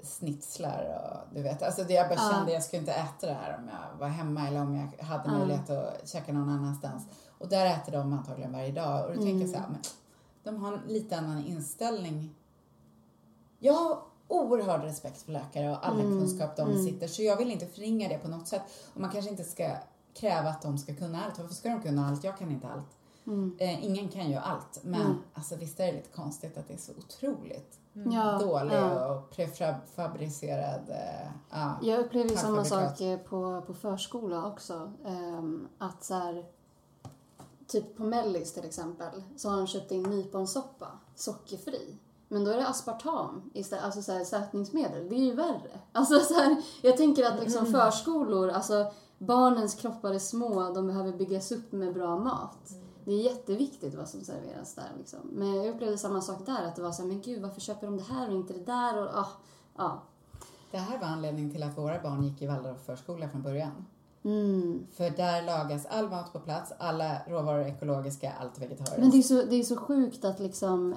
[0.06, 3.58] Snitslar och du vet, alltså det jag bara kände jag skulle inte äta det här
[3.58, 7.06] om jag var hemma eller om jag hade möjlighet att käka någon annanstans.
[7.38, 9.80] Och där äter de antagligen varje dag och då tänker jag så här, men
[10.44, 12.34] de har en lite annan inställning.
[13.58, 13.98] Jag har
[14.28, 16.18] oerhörd respekt för läkare och all den Mm.
[16.18, 17.08] kunskap de Mm.
[17.08, 18.62] så jag vill inte förringa det på något sätt.
[18.94, 19.76] Och man kanske inte ska
[20.14, 21.38] kräva att de ska kunna allt.
[21.38, 22.24] Varför ska de kunna allt?
[22.24, 22.96] Jag kan inte allt.
[23.26, 23.56] Mm.
[23.58, 25.16] Eh, ingen kan ju allt, men Mm.
[25.34, 27.78] alltså visst är det lite konstigt att det är så otroligt
[28.12, 29.14] Ja, dålig ja.
[29.14, 30.90] och prefabricerad.
[30.90, 31.74] Eh, ja.
[31.82, 34.92] Jag upplever ju samma sak eh, på, på förskola också.
[35.06, 36.44] Ehm, att så här,
[37.66, 41.96] typ på Mellis till exempel, så har de köpt in nyponsoppa, sockerfri.
[42.28, 45.08] Men då är det aspartam istället, alltså så här, sötningsmedel.
[45.08, 45.80] Det är ju värre.
[45.92, 51.12] Alltså så här, jag tänker att liksom förskolor, alltså barnens kroppar är små, de behöver
[51.12, 52.70] byggas upp med bra mat.
[53.04, 55.18] Det är jätteviktigt vad som serveras där liksom.
[55.32, 57.86] Men jag upplevde samma sak där, att det var så här, men gud varför köper
[57.86, 59.02] de det här och inte det där?
[59.02, 59.28] Och, ah,
[59.76, 60.02] ja.
[60.70, 63.84] Det här var anledningen till att våra barn gick i Waldorf förskola från början.
[64.24, 64.86] Mm.
[64.92, 68.98] För där lagas all mat på plats, alla råvaror ekologiska, allt vegetariskt.
[68.98, 70.94] Men det är, så, det är så sjukt att liksom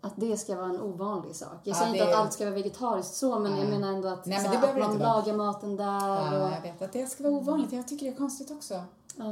[0.00, 1.48] att det ska vara en ovanlig sak.
[1.62, 3.78] Jag Ja, säger inte är- att allt ska vara vegetariskt så, men jag Nej.
[3.78, 5.84] menar ändå att, Nej, men så det här, behöver att man lagar maten där.
[6.08, 7.72] Ja, och, jag vet att det ska vara ovanligt.
[7.72, 8.74] Jag tycker det är konstigt också.
[9.16, 9.24] ja,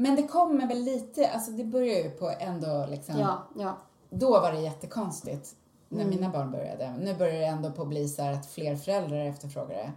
[0.00, 3.18] Men det kommer väl lite, alltså det börjar ju på ändå liksom.
[3.18, 3.76] ja, ja.
[4.10, 5.54] Då var det jättekonstigt
[5.88, 6.14] när Mm.
[6.16, 6.94] mina barn började.
[7.00, 9.92] Nu börjar det ändå på att bli så här att fler föräldrar efterfrågar det.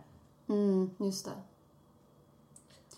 [0.53, 1.31] Mm, just det.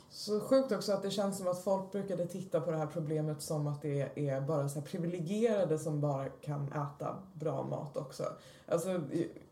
[0.09, 3.41] Så sjukt också att det känns som att folk brukade titta på det här problemet
[3.41, 8.23] som att det är bara så här privilegierade som bara kan äta bra mat också.
[8.67, 9.01] Alltså, jag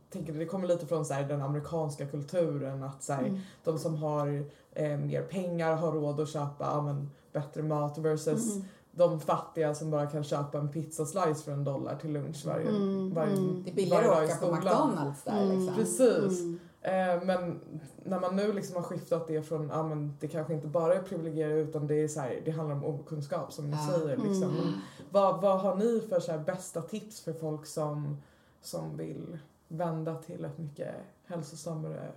[0.09, 3.39] tänker det kommer lite från så här, den amerikanska kulturen att så här, Mm.
[3.63, 8.55] de som har eh, mer pengar har råd att köpa ja, men, bättre mat versus
[8.55, 8.65] Mm.
[8.91, 13.13] de fattiga som bara kan köpa en pizzaslice för en dollar till lunch varje, Mm,
[13.13, 13.63] varje, mm.
[13.63, 14.55] Det är billigare att i åka på skolan.
[14.89, 15.57] McDonalds där Mm.
[15.59, 15.75] liksom.
[15.75, 16.39] Precis.
[16.41, 16.59] Mm.
[16.83, 17.59] Eh, men
[18.03, 21.01] när man nu liksom har skiftat det från, ja men det kanske inte bara är
[21.01, 23.93] privilegierade utan det är så här, det handlar om okunskap som ni Ja.
[23.93, 24.43] säger liksom.
[24.49, 24.73] Mm.
[25.11, 28.17] Vad, vad har ni för så här bästa tips för folk som,
[28.61, 32.11] som vill vända till ett mycket hälsosammare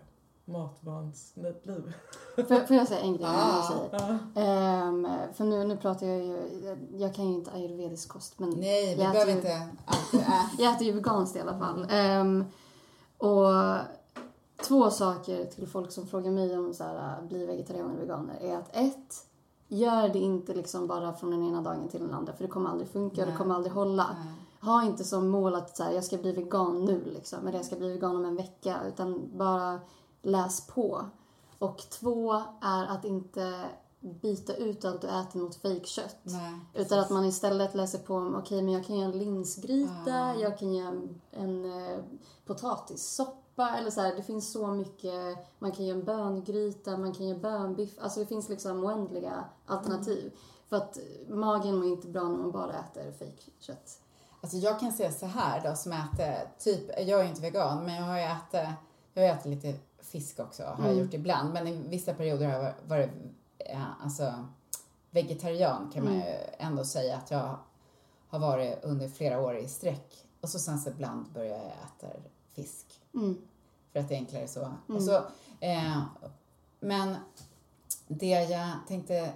[0.44, 1.54] matvansliv?
[2.36, 3.88] Får, får jag säga en grej Ah.
[3.92, 4.18] Ja.
[4.42, 8.90] Ehm, för nu, nu pratar jag ju, jag kan ju inte ayurvedisk kost men Nej,
[8.94, 10.44] vi behöver äter- inte alltid äh.
[10.58, 11.86] Jag äter ju veganskt i alla fall.
[11.90, 12.44] Ehm,
[13.18, 13.76] och
[14.62, 18.56] två saker till folk som frågar mig om så här, bli vegetarianer eller veganer är
[18.56, 19.26] att ett,
[19.68, 22.70] gör det inte liksom bara från den ena dagen till den andra för det kommer
[22.70, 24.06] aldrig funka och det kommer aldrig hålla.
[24.24, 24.34] Nej.
[24.60, 27.66] Ha inte som mål att så här, jag ska bli vegan nu liksom, eller jag
[27.66, 29.80] ska bli vegan om en vecka utan bara
[30.24, 31.04] läs på.
[31.58, 33.68] Och två är att inte
[34.00, 36.16] byta ut allt du äter mot fejkkött.
[36.74, 40.34] Utan att man istället läser på om, okej men jag kan göra en linsgryta, Ah.
[40.34, 41.98] jag kan göra en, en eh,
[42.46, 44.14] potatissoppa eller så här.
[44.16, 47.98] Det finns så mycket, man kan göra en böngryta, man kan göra bönbiff.
[48.00, 50.32] Alltså det finns liksom oändliga alternativ.
[50.68, 50.98] För att
[51.28, 54.00] magen mår inte bra när man bara äter fejkkött.
[54.40, 57.94] Alltså jag kan säga så här då som äter, typ, jag är inte vegan men
[57.94, 58.70] jag har ju ätit,
[59.14, 59.78] jag har ätit lite
[60.14, 60.98] fisk också, har jag Mm.
[61.04, 61.52] gjort ibland.
[61.52, 63.10] Men i vissa perioder har jag varit,
[63.58, 64.34] ja, alltså
[65.10, 66.40] vegetarian kan man ju Mm.
[66.58, 67.56] ändå säga att jag
[68.28, 70.26] har varit under flera år i sträck.
[70.40, 72.18] Och så sen så ibland börjar jag äta
[72.54, 72.86] fisk.
[73.14, 73.38] Mm.
[73.92, 74.70] För att det är enklare så.
[74.88, 75.00] Mm.
[75.02, 75.16] Så
[75.60, 76.00] eh,
[76.80, 77.16] men
[78.08, 79.32] det jag tänkte...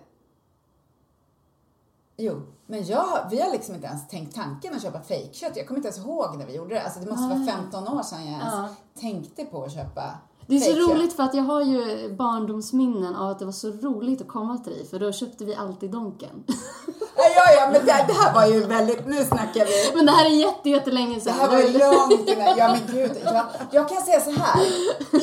[2.17, 5.57] Jo, men jag, vi har liksom inte ens tänkt tanken att köpa fejkkött.
[5.57, 6.83] Jag kommer inte ens ihåg när vi gjorde det.
[6.83, 7.49] Alltså det måste vara Nej.
[7.55, 10.19] 15 år sedan jag ens tänkte på att köpa
[10.49, 10.97] Det är så fejkkött.
[10.97, 14.59] roligt för att jag har ju barndomsminnen av att det var så roligt att komma
[14.59, 16.45] till dig för då köpte vi alltid Donken.
[17.19, 19.07] Ja, ja, men det, det här var ju väldigt...
[19.07, 19.97] Nu snackar vi.
[19.97, 21.35] Men det här är jätte, jättelänge Det sedan.
[21.41, 22.57] här var ju långt innan.
[22.59, 23.13] Ja, men gud.
[23.25, 24.61] Jag, jag kan säga så här.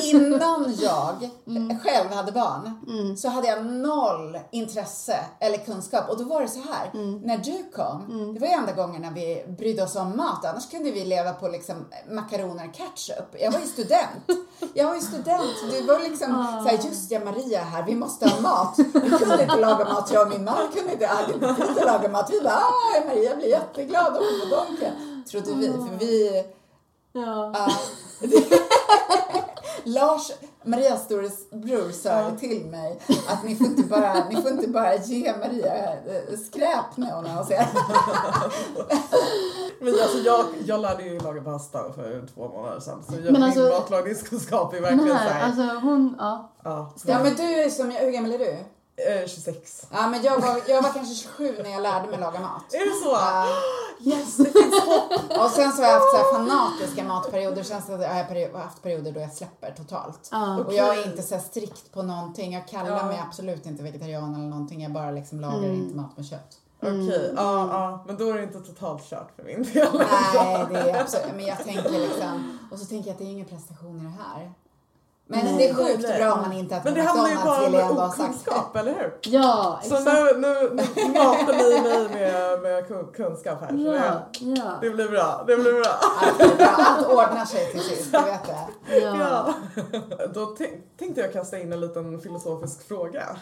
[0.04, 1.78] Innan jag Mm.
[1.80, 2.72] själv hade barn
[3.16, 6.08] så hade jag noll intresse eller kunskap.
[6.10, 6.90] Och då var det så här.
[6.94, 7.18] Mm.
[7.20, 10.44] När du kom, det var ju enda gången när vi brydde oss om mat.
[10.44, 13.36] Annars kunde vi leva på liksom makaroner ketchup.
[13.40, 14.10] Jag var ju student.
[14.74, 15.42] Jag var ju student.
[15.70, 16.62] Det var liksom Ah.
[16.62, 17.82] så här, just ja, Maria är här.
[17.82, 18.74] Vi måste ha mat.
[18.94, 20.10] Vi kunde inte laga mat.
[20.12, 21.08] Jag och min man kunde inte.
[21.86, 22.30] Lagar mat.
[22.30, 25.24] Vi bara, ah, Maria blir jätteglad om hon får donken.
[25.30, 26.44] Trodde vi, för vi...
[27.12, 27.52] Ja.
[27.54, 27.68] ja.
[29.84, 30.32] Lars,
[30.64, 34.94] Marias storebror sa ju till mig att ni får inte bara, ni får inte bara
[34.96, 37.66] ge Maria eh, skräp när hon har hos er.
[39.80, 43.32] Men alltså jag, jag lärde ju laga pasta för två månader sedan så jag, Men
[43.32, 45.44] min alltså- matlagningskunskap är verkligen här, såhär.
[45.46, 46.52] alltså hon, ja.
[46.64, 48.56] ja, Ja men du är som, hur gammal är du?
[48.96, 49.86] Eh, 26.
[49.92, 52.74] Ja men jag var, jag var kanske 27 när jag lärde mig laga mat.
[52.74, 53.10] Är det så?
[53.12, 53.46] Ja.
[54.00, 55.12] Yes, det finns hopp!
[55.44, 57.62] Och sen så har jag haft så här fanatiska matperioder.
[57.62, 60.28] Sen så har jag peri- haft perioder då jag släpper totalt.
[60.32, 60.58] Ja.
[60.64, 62.52] Och jag är inte så här strikt på någonting.
[62.52, 63.04] Jag kallar Ja.
[63.06, 64.82] mig absolut inte vegetarian eller någonting.
[64.82, 65.74] Jag bara liksom lagar Mm.
[65.74, 66.56] inte mat med kött.
[66.82, 69.88] Okej, ja, ja, men då är det inte totalt kört för min del.
[69.92, 71.26] Nej, det är absolut.
[71.36, 72.58] Men jag tänker liksom.
[72.72, 74.52] Och så tänker jag att det är ingen prestation i det här.
[75.28, 77.90] Men Nej, det är sjukt bra om man inte äter Men det handlar ju bara
[77.90, 79.18] om okunskap, eller hur?
[79.22, 80.12] Ja, Så exakt.
[80.36, 83.68] nu, nu, nu matar ni mig med, med kun- kunskap här.
[83.68, 84.02] Så Ja,
[84.40, 84.78] det, ja.
[84.80, 85.92] det blir bra, det blir bra.
[86.20, 86.66] Allt, bra.
[86.66, 88.98] Allt ordnar sig till sist, du vet det.
[89.00, 89.16] Ja.
[89.18, 89.54] Ja.
[90.34, 93.36] Då tänk, tänkte jag kasta in en liten filosofisk fråga.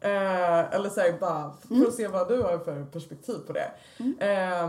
[0.00, 3.70] Eh, eller säg bara för att se vad du har för perspektiv på det.
[4.26, 4.64] Eh,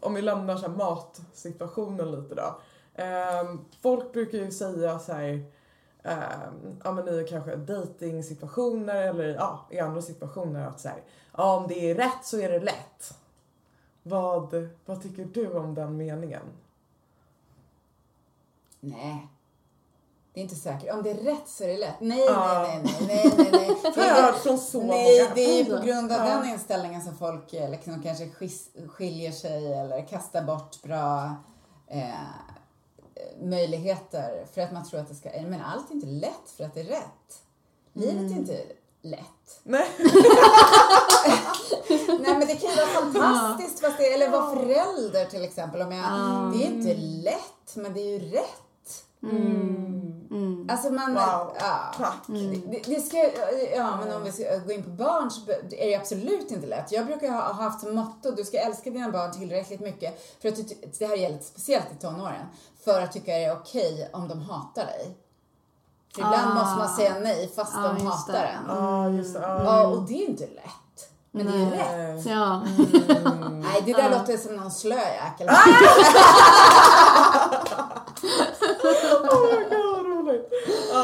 [0.00, 2.54] om vi lämnar så här, matsituationen lite då.
[2.94, 5.44] Eh, folk brukar ju säga så här,
[6.06, 6.18] eh,
[6.84, 10.94] ja men i kanske dejtingsituationer eller ja, i andra situationer att säga,
[11.36, 13.14] ja om det är rätt så är det lätt.
[14.02, 16.42] Vad, vad tycker du om den meningen?
[18.80, 19.26] Nej.
[20.32, 20.94] Det är inte säkert.
[20.94, 22.00] Om det är rätt så är det lätt.
[22.00, 22.62] Nej, Ja.
[22.62, 23.76] nej, nej, nej, nej, nej.
[23.94, 26.24] Det har jag hört från så Nej, det är ju på grund av Ja.
[26.34, 28.30] den inställningen som folk eh, liksom kanske
[28.88, 31.34] skiljer sig eller kastar bort bra
[31.86, 32.10] eh,
[33.40, 35.30] möjligheter för att man tror att det ska...
[35.30, 37.42] Men allt är inte lätt för att det är rätt.
[37.92, 38.62] Livet är inte
[39.02, 39.60] lätt.
[39.62, 39.86] Nej.
[42.20, 45.82] Nej men det kan ju vara fantastiskt fast det, eller vara förälder till exempel.
[45.82, 46.52] Om jag, Ja.
[46.54, 49.04] Det är inte lätt men det är ju rätt.
[49.22, 49.95] Mm.
[50.68, 51.14] Alltså man...
[51.14, 51.56] Wow.
[51.60, 51.92] Ja.
[51.98, 52.16] Tack.
[52.26, 53.16] Det, det ska,
[53.76, 56.92] ja, men om vi ska gå in på barn så är det absolut inte lätt.
[56.92, 60.48] Jag brukar ha, ha haft som motto, du ska älska dina barn tillräckligt mycket, för
[60.48, 60.56] att
[60.98, 62.46] det här gäller speciellt i tonåren,
[62.84, 65.16] för att tycka det är okej om de hatar dig.
[66.14, 66.54] För ibland Ah.
[66.54, 68.38] måste man säga nej fast Ja, de hatar det.
[68.38, 68.64] en.
[68.68, 69.40] Ja, just det.
[69.40, 71.10] Ja, och det är inte lätt.
[71.30, 72.14] Men det är Nej.
[72.16, 72.26] rätt.
[72.26, 72.62] Ja.
[73.50, 74.18] Nej, det där Ja.
[74.18, 75.48] låter som någon slö jäkel.
[78.22, 80.48] Oh my god, vad roligt.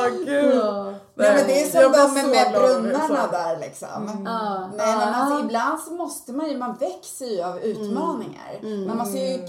[0.05, 0.55] Ja, gud.
[0.55, 0.95] Ja.
[1.15, 3.33] Nej men det är som de med, med brunnarna så.
[3.33, 4.23] där liksom.
[4.27, 4.67] Ja.
[4.77, 8.87] Nej men alltså ibland så måste man ju, man växer ju av utmaningar.
[8.87, 9.47] Man måste ju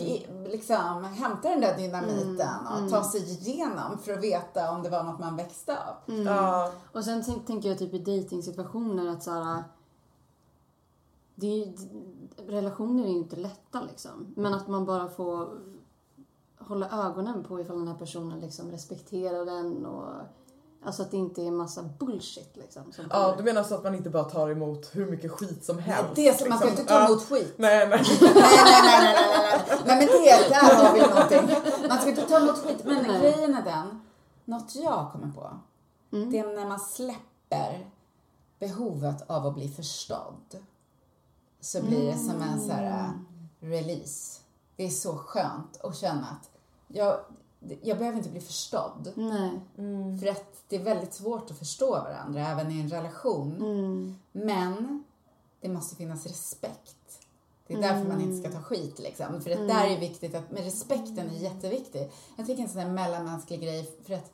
[0.48, 2.50] liksom hämta den där dynamiten
[2.84, 6.14] och ta sig igenom för att veta om det var något man växte av.
[6.26, 9.64] Ja, Och sen tänk, tänker jag typ i dejtingsituationer att så här,
[11.36, 11.74] det är, ju-
[12.48, 14.34] relationer är ju inte lätta liksom.
[14.36, 15.50] Men att man bara får
[16.60, 20.14] hålla ögonen på ifall den här personen liksom respekterar den och
[20.86, 22.92] alltså att det inte är massa bullshit liksom.
[22.92, 23.38] Som ja, kommer.
[23.38, 26.10] du menar så att man inte bara tar emot hur mycket skit som helst?
[26.16, 26.82] Det är så, man ska liksom.
[26.82, 27.08] inte ta Ja.
[27.08, 27.54] emot skit.
[27.58, 28.04] Nej, nej.
[28.22, 29.80] Nej, nej, nej, nej, nej, nej.
[29.86, 31.88] Nej men det, där har vi någonting.
[31.90, 32.82] Man ska inte ta emot skit.
[32.86, 33.20] Men Nej.
[33.22, 34.02] grejen är den,
[34.46, 35.60] något jag kommer på,
[36.12, 36.32] Mm.
[36.32, 37.90] det är när man släpper
[38.60, 40.58] behovet av att bli förstådd.
[41.62, 43.10] Så blir det som en så här äh,
[43.70, 44.40] release.
[44.76, 46.50] Det är så skönt att känna att
[46.88, 47.20] jag,
[47.82, 49.14] jag behöver inte bli förstådd.
[49.16, 49.52] Nej.
[50.20, 53.56] För att det är väldigt svårt att förstå varandra, även i en relation.
[53.56, 54.16] Mm.
[54.32, 55.04] Men
[55.62, 56.98] det måste finnas respekt.
[57.68, 59.42] Det är därför man inte ska ta skit liksom.
[59.42, 62.12] För det där är viktigt, att, men respekten är jätteviktig.
[62.38, 64.32] Jag tycker en sån där mellanmänsklig grej, för att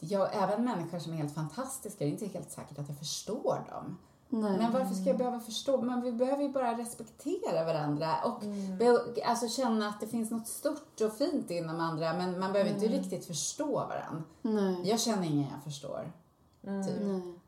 [0.00, 3.64] jag, även människor som är helt fantastiska, det är inte helt säkert att jag förstår
[3.70, 3.98] dem.
[4.28, 4.58] Nej.
[4.58, 5.82] Men varför ska jag behöva förstå?
[5.82, 8.42] Men vi behöver ju bara respektera varandra och
[8.78, 12.70] be, alltså känna att det finns något stort och fint inom andra, men man behöver
[12.70, 14.22] inte riktigt förstå varandra.
[14.42, 14.76] Nej.
[14.84, 16.12] Jag känner ingen jag förstår.
[16.62, 16.96] Typ.
[17.02, 17.38] Nej.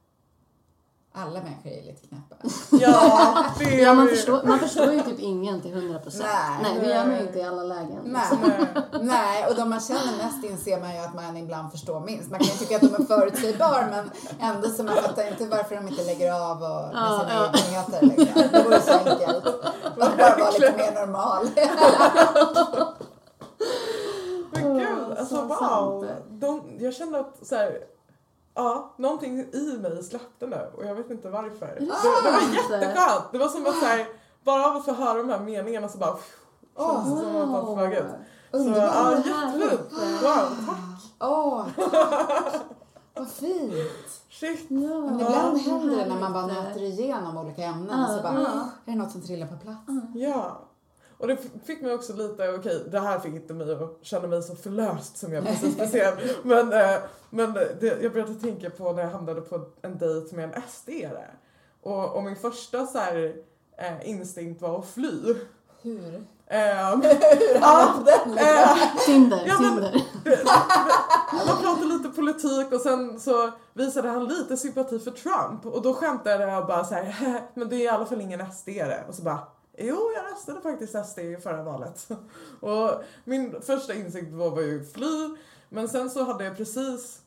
[1.13, 2.37] Alla människor är lite knäppa.
[2.71, 3.45] Ja,
[3.83, 6.25] Ja, man, förstår, man förstår ju typ ingen till 100 procent.
[6.33, 6.59] Nej.
[6.63, 8.01] Nej, det gör man ju inte i alla lägen.
[8.05, 8.23] Nej.
[8.43, 8.67] Nej.
[9.03, 12.31] Nej, och de man känner mest inser man ju att man ibland förstår minst.
[12.31, 15.75] Man kan ju tycka att de är förutsägbar men ändå så man fattar inte varför
[15.77, 17.53] de inte lägger av och med Ja, sina ja.
[17.53, 18.07] nyheter.
[18.17, 18.43] Liksom.
[18.53, 19.47] Det vore så enkelt.
[19.47, 21.49] Att bara vara lite mer normal.
[24.53, 26.07] Men gud, alltså så wow.
[26.29, 27.73] De, jag kände att så här,
[28.55, 31.67] ja, någonting i mig släppte nu och jag vet inte varför.
[31.67, 31.85] Det,
[32.25, 33.33] det var jätteskönt.
[33.33, 34.07] Det var som att så här,
[34.45, 36.17] bara av att få höra de här meningarna så bara
[36.77, 38.05] känns det som att flög ut.
[38.51, 39.93] Så ja, Vad jättefint.
[40.23, 40.79] Wow, tack.
[41.21, 41.67] Åh,
[43.15, 43.73] Vad fint!
[44.31, 44.67] Shit.
[44.69, 48.39] Ja, Men ibland händer det när man bara nöter igenom olika ämnen och så bara,
[48.39, 49.81] är det något som trillar på plats?
[50.15, 50.61] Ja.
[51.21, 54.43] Och det fick mig också lite, okej det här fick inte mig att känna mig
[54.43, 56.13] så förlöst som jag precis beskrev.
[56.43, 56.99] Men, eh,
[57.31, 61.25] men det, jag började tänka på när jag hamnade på en dejt med en SD-are.
[61.83, 63.35] Och, och min första så här,
[63.79, 65.35] eh, instinkt var att fly.
[65.83, 66.25] Hur?
[66.47, 68.49] Ehm, Hur ja, hamnade den liksom?
[68.49, 70.41] eh, Tinder, Ja, men- Tinder.
[71.47, 75.95] Man pratade lite politik och sen så visade han lite sympati för Trump och då
[75.95, 79.09] skämtade jag bara så här, men det är i alla fall ingen SD-are.
[79.09, 79.39] Och så bara,
[79.79, 82.09] jo jag röstade faktiskt SD i förra valet.
[82.61, 82.91] Och
[83.25, 85.37] min första insikt var, var ju fly,
[85.69, 87.23] men sen så hade jag precis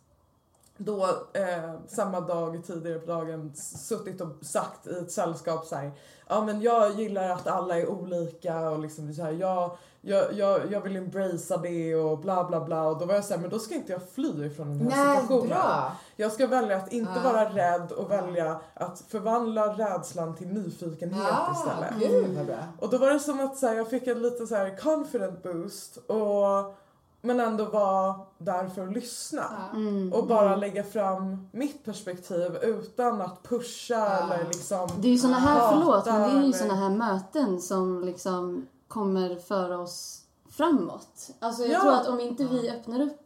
[0.78, 5.92] då eh, samma dag tidigare på dagen suttit och sagt i ett sällskap så här,
[6.28, 10.72] ja men jag gillar att alla är olika och liksom så här, jag, jag, jag,
[10.72, 13.60] jag vill embracea det och bla bla bla och då var jag såhär, men då
[13.60, 15.50] ska inte jag fly ifrån den här Nej, situationen.
[15.50, 15.92] bra!
[16.16, 17.32] Jag ska välja att inte Ja.
[17.32, 22.12] vara rädd och välja att förvandla rädslan till nyfikenhet Ja, istället.
[22.12, 22.56] gud vad bra.
[22.80, 25.44] Och då var det som att så här, jag fick en lite så här confident
[25.44, 26.76] boost och
[27.26, 29.44] men ändå vara där för att lyssna.
[29.74, 30.14] Mm.
[30.14, 34.18] Och bara lägga fram mitt perspektiv utan att pusha Ja.
[34.34, 34.90] eller liksom...
[34.98, 38.04] Det är ju såna här, förlåt, men det är ju eller- såna här möten som
[38.04, 41.30] liksom kommer föra oss framåt.
[41.40, 41.80] Alltså jag Ja.
[41.82, 43.20] tror att om inte vi öppnar upp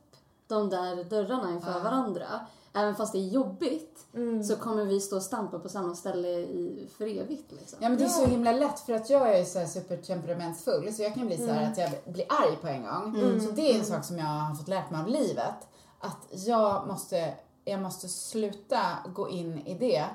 [0.48, 1.80] de där dörrarna inför Ja.
[1.80, 2.26] varandra,
[2.74, 4.44] även fast det är jobbigt, Mm.
[4.44, 7.52] så kommer vi stå och stampa på samma ställe i, för evigt.
[7.52, 7.80] Liksom.
[7.82, 11.02] Ja men det är så himla lätt för att jag är så här supertemperamentsfull så
[11.04, 13.16] jag kan bli så här att jag blir arg på en gång.
[13.20, 13.42] Mm.
[13.42, 15.68] Så det är en sak som jag har fått lärt mig av livet.
[16.00, 17.34] Att jag måste,
[17.66, 18.82] jag måste sluta
[19.14, 20.06] gå in i det.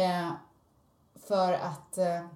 [0.00, 0.30] Eh,
[1.26, 2.26] för att eh,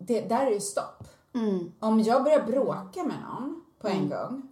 [0.00, 1.04] det, där är ju stopp.
[1.34, 1.72] Mm.
[1.80, 4.08] Om jag börjar bråka med någon på en Mm.
[4.08, 4.42] gång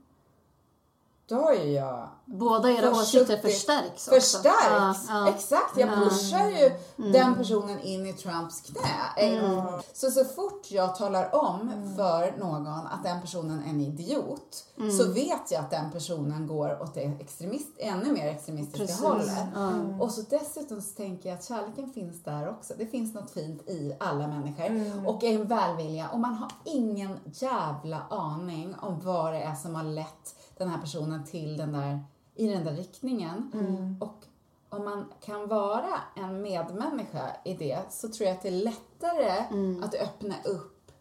[1.28, 4.10] då har ju jag Båda era åsikter 70 förstärks också.
[4.10, 4.58] förstärks.
[4.68, 5.28] Ja, ja.
[5.28, 5.94] Exakt, jag Ja.
[5.94, 7.12] pushar ju Mm.
[7.12, 8.88] den personen in i Trumps knä.
[9.26, 9.80] Eh, Ja.
[9.92, 11.96] Så så fort jag talar om Mm.
[11.96, 14.90] för någon att den personen är en idiot Mm.
[14.98, 19.00] så vet jag att den personen går åt det extremist, ännu mer extremistiska Precis.
[19.00, 19.46] hållet.
[19.54, 19.70] Ja.
[20.00, 22.74] Och så dessutom så tänker jag att kärleken finns där också.
[22.78, 24.64] Det finns något fint i alla människor.
[24.66, 25.06] Mm.
[25.06, 26.08] Och en välvilja.
[26.08, 30.78] Och man har ingen jävla aning om vad det är som har lett den här
[30.80, 32.04] personen till den där,
[32.34, 33.50] i den där riktningen.
[33.54, 33.96] Mm.
[34.00, 34.24] Och
[34.68, 39.44] om man kan vara en medmänniska i det så tror jag att det är lättare
[39.50, 39.82] Mm.
[39.82, 40.92] att öppna upp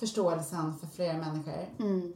[0.00, 1.66] förståelsen för fler människor.
[1.78, 2.12] Mm.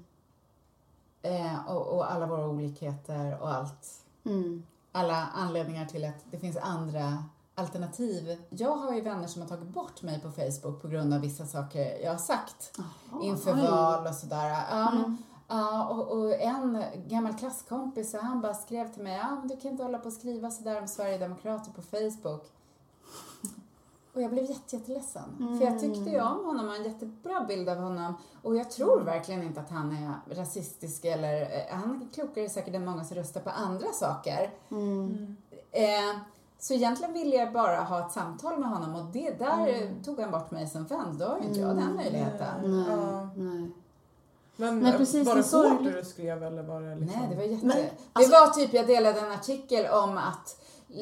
[1.23, 3.89] Eh, och, och alla våra olikheter och allt.
[4.25, 4.63] Mm.
[4.93, 8.39] Alla anledningar till att det finns andra alternativ.
[8.51, 11.47] Jag har ju vänner som har tagit bort mig på Facebook på grund av vissa
[11.47, 13.61] saker jag har sagt Jaha, inför oj.
[13.71, 14.57] val och sådär.
[15.55, 15.99] Ja, Mm.
[15.99, 19.83] och, och en gammal klasskompis, han bara skrev till mig, ja, men du kan inte
[19.83, 22.51] hålla på och skriva sådär om Sverigedemokrater på Facebook.
[24.15, 25.59] Och jag blev jätte, jätteledsen.
[25.59, 28.15] För jag tyckte ju om honom och har en jättebra bild av honom.
[28.43, 32.75] Och jag tror verkligen inte att han är rasistisk eller, eh, han är klokare säkert
[32.75, 34.51] än många som röstar på andra saker.
[34.71, 35.37] Mm.
[35.71, 36.17] Eh,
[36.59, 40.03] så egentligen ville jag bara ha ett samtal med honom och det där Mm.
[40.03, 41.19] tog han bort mig som vän.
[41.19, 42.85] Då har ju inte jag den möjligheten.
[42.87, 43.71] Nej, nej.
[44.63, 47.21] Men Nej, eh, precis, var det det hårt det du skrev eller var det liksom?
[47.21, 47.67] Nej, det var jätte...
[47.67, 50.57] Men, det alltså- var typ, jag delade en artikel om att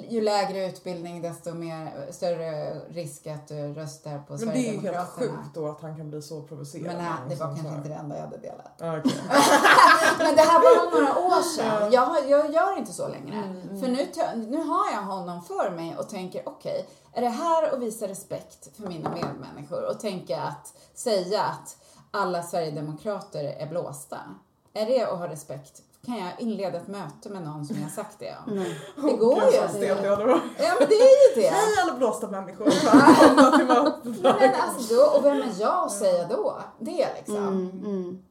[0.08, 4.80] ju lägre utbildning desto mer, större risk att du röstar på Men det är ju
[4.80, 6.86] helt sjukt då att han kan bli så provocerad.
[6.86, 8.74] Men nej, det var sån kanske inte det enda jag hade delat.
[8.78, 9.12] Ja, okej.
[10.18, 11.92] Men det här var några år sedan.
[11.92, 13.36] Jag, jag gör inte så längre.
[13.36, 14.08] Mm, För nu,
[14.48, 18.76] nu har jag honom för mig och tänker okej, är det här att visa respekt
[18.76, 21.76] för mina medmänniskor och tänka att säga att
[22.10, 24.18] alla Sverigedemokrater är blåsta?
[24.72, 25.82] Är det att ha respekt?
[26.06, 28.54] Kan jag inleda ett möte med någon som jag sagt det om?
[28.56, 28.78] Nej.
[28.96, 29.86] Det går Gud, ju.
[29.86, 30.42] jag hade varit.
[30.58, 31.48] Ja men det är ju det.
[31.48, 32.66] Hej alla blåsta människor!
[34.22, 36.60] Nej, men alltså då, och vem är jag att säga då?
[36.78, 37.36] Det liksom.
[37.36, 38.22] Mm, mm.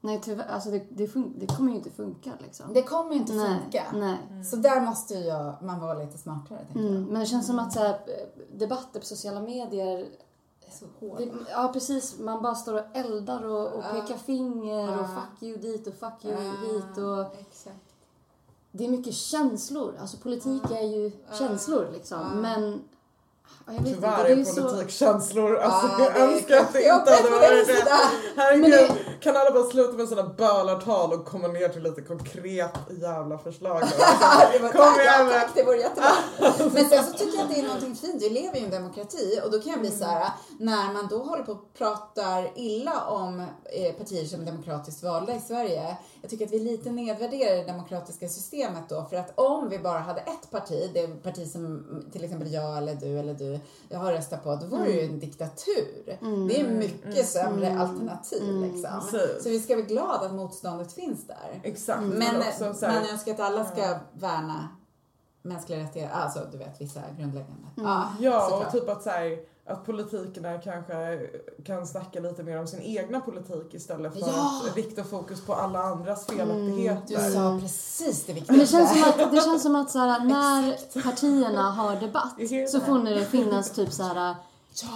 [0.00, 2.72] Nej tyvärr, alltså det, det, det kommer ju inte funka liksom.
[2.74, 3.84] Det kommer ju inte nej, funka.
[3.92, 4.44] nej.
[4.44, 6.90] Så där måste ju jag, man vara lite smartare tänker jag.
[6.90, 7.04] Mm.
[7.04, 7.98] Men det känns som att så här,
[8.52, 10.06] debatter på sociala medier
[10.72, 11.18] Så hård.
[11.18, 15.08] Det, ja precis, man bara står och eldar och, och pekar finger och Ja.
[15.14, 17.76] fuck you dit och fuck you Ja, hit och Exakt.
[18.72, 19.94] det är mycket känslor.
[20.00, 22.40] Alltså politik är ju känslor liksom.
[22.40, 22.82] Men
[23.66, 24.62] ja, jag vet Tyvärr inte, det är är så...
[24.70, 25.56] politik känslor.
[25.56, 27.88] Alltså Ja, jag önskar att det inte hade varit det.
[28.36, 32.76] Herregud, Men kan alla bara sluta med sådana bölartal och komma ner till lite konkret
[33.00, 33.80] jävla förslag
[34.60, 36.10] var, Kom igen ja, tack, det vore jättebra.
[36.74, 38.22] Men sen så tycker jag att det är någonting fint.
[38.22, 41.08] Vi lever ju i en demokrati och då kan jag bli så här när man
[41.10, 45.96] då håller på och pratar illa om eh, partier som är demokratiskt valda i Sverige
[46.22, 49.06] jag tycker att vi lite nedvärderar det demokratiska systemet då.
[49.10, 52.94] För att om vi bara hade ett parti, det parti som till exempel jag eller
[52.94, 56.18] du eller du jag har röstat på, då vore det ju en diktatur.
[56.48, 58.90] Det är mycket sämre alternativ liksom.
[59.18, 59.42] Precis.
[59.44, 61.60] Så vi ska vara glada att motståndet finns där.
[61.62, 62.02] Exakt.
[62.02, 64.68] Men också så här- man önskar att alla ska värna
[65.42, 67.68] mänskliga rättigheter, alltså du vet vissa grundläggande.
[67.76, 68.66] Ja, Ja, såklart.
[68.66, 71.20] och typ att, så här, att politikerna kanske
[71.64, 74.62] kan snacka lite mer om sin egna politik istället för Ja.
[74.70, 77.26] att rikta fokus på alla andras felaktigheter.
[77.26, 78.76] Du sa precis det Men viktigaste.
[78.76, 82.80] det känns som att, det känns som att så här, när partierna har debatt så
[82.80, 84.34] får det finnas typ så här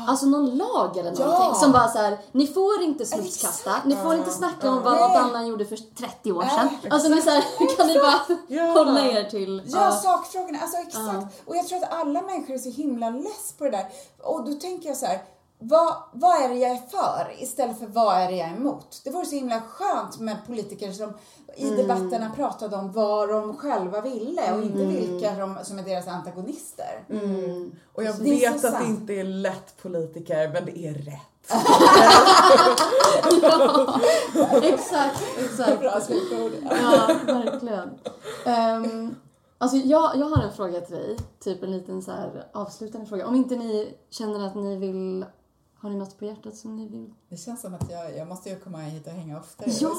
[0.08, 1.54] Alltså någon lag eller någonting Ja.
[1.54, 5.10] som bara så här, ni får inte smutskasta, ni får inte snacka om vad någon
[5.16, 6.68] annan gjorde för 30 år sedan.
[6.82, 7.44] Nej, Alltså ni så här,
[7.76, 8.64] kan ni bara Ja.
[8.72, 9.62] hålla er till...
[9.66, 10.58] Ja, sakfrågorna.
[10.62, 11.40] Alltså exakt.
[11.46, 13.86] Och jag tror att alla människor är så himla less på det där.
[14.22, 15.22] Och då tänker jag så här.
[15.58, 19.00] Vad, vad är det jag är för istället för vad är det jag är emot?
[19.04, 21.12] Det vore så himla skönt med politiker som
[21.56, 26.08] i debatterna pratade om vad de själva ville och inte vilka de, som är deras
[26.08, 27.04] antagonister.
[27.92, 30.94] Och jag Det är vet så att det inte är lätt politiker, men det är
[30.94, 31.20] rätt.
[34.62, 35.80] Exakt, exakt.
[35.80, 36.52] Bra slutord.
[36.70, 37.90] Ja, verkligen.
[38.46, 39.14] Um,
[39.58, 43.26] alltså jag, jag har en fråga till dig, typ en liten så här avslutande fråga.
[43.26, 45.24] Om inte ni känner att ni vill,
[45.86, 47.12] har ni något på hjärtat som ni vill?
[47.28, 49.70] Det känns som att jag, jag måste ju komma hit och hänga oftare.
[49.80, 49.90] Ja!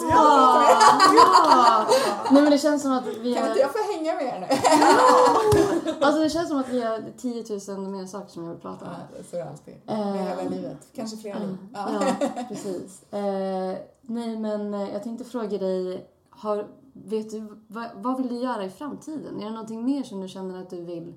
[1.16, 1.88] ja!
[2.32, 4.40] Nej men det känns som att vi Kan har, inte jag få hänga med er
[4.40, 5.92] nu?
[6.06, 8.86] alltså det känns som att vi har 10 000 mer saker som jag vill prata
[8.86, 8.92] om.
[9.18, 9.74] Ja, så är det alltid.
[9.88, 10.78] Eh, Med hela livet.
[10.96, 11.58] Kanske flera liv.
[11.74, 11.90] Ja.
[12.20, 13.14] Ja, precis.
[13.14, 18.36] Eh, nej, men eh, jag tänkte fråga dig, har, vet du, vad, vad vill du
[18.36, 19.40] göra i framtiden?
[19.42, 21.14] Är det någonting mer som du känner att du vill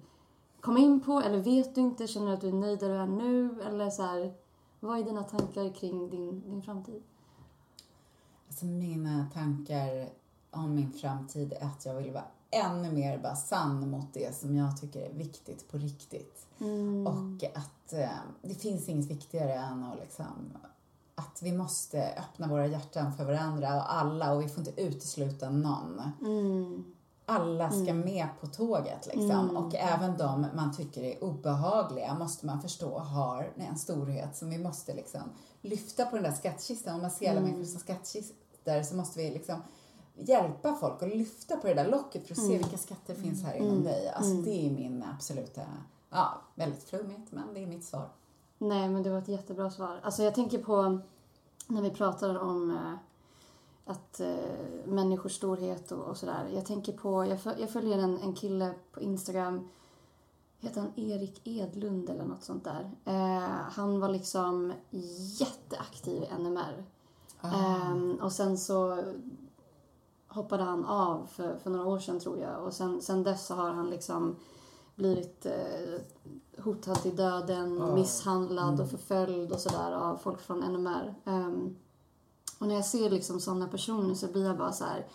[0.61, 1.21] komma in på?
[1.21, 2.07] Eller vet du inte?
[2.07, 3.63] Känner du att du är nöjd där du är nu?
[3.69, 4.33] Eller så här,
[4.81, 7.03] vad är dina tankar kring din, din framtid?
[8.49, 10.09] Alltså mina tankar
[10.51, 14.57] om min framtid är att jag vill vara ännu mer bara sann mot det som
[14.57, 16.47] jag tycker är viktigt på riktigt.
[16.59, 17.07] Mm.
[17.07, 18.09] Och att eh,
[18.43, 20.57] det finns inget viktigare än att liksom
[21.15, 25.51] att vi måste öppna våra hjärtan för varandra och alla och vi får inte utesluta
[25.51, 26.03] någon.
[26.21, 26.85] Mm.
[27.31, 29.31] Alla ska med på tåget liksom.
[29.31, 29.57] Mm.
[29.57, 34.59] Och även de man tycker är obehagliga måste man förstå har en storhet som vi
[34.59, 35.21] måste liksom
[35.63, 36.95] lyfta på den där skattkistan.
[36.95, 37.51] Om man ser alla Mm.
[37.51, 39.63] människor som skattkistor så måste vi liksom
[40.15, 43.55] hjälpa folk och lyfta på det där locket för att se vilka skatter finns här
[43.55, 43.85] inom Mm.
[43.85, 44.09] dig.
[44.09, 44.45] Alltså Mm.
[44.45, 45.61] det är min absoluta,
[46.11, 48.09] ja, väldigt flummigt men det är mitt svar.
[48.59, 50.01] Nej, men det var ett jättebra svar.
[50.03, 50.99] Alltså jag tänker på
[51.67, 52.95] när vi pratar om eh,
[53.85, 54.37] att eh,
[54.85, 56.49] människors storhet och, och sådär.
[56.55, 59.69] Jag tänker på, jag, föl- jag följer en, en kille på Instagram,
[60.59, 62.91] heter han Erik Edlund eller något sånt där.
[63.05, 64.73] Eh, han var liksom
[65.41, 66.85] jätteaktiv i NMR.
[67.43, 69.03] Ehm, och sen så
[70.29, 72.65] hoppade han av för, för några år sedan tror jag.
[72.65, 74.37] Och sen, sen dess så har han liksom
[74.95, 76.01] blivit eh,
[76.65, 77.95] hotad till döden, Ja.
[77.95, 81.15] misshandlad och förföljd och sådär av folk från NMR.
[81.25, 81.77] Ehm,
[82.61, 85.07] och när jag ser liksom sådana personer så blir jag bara så här.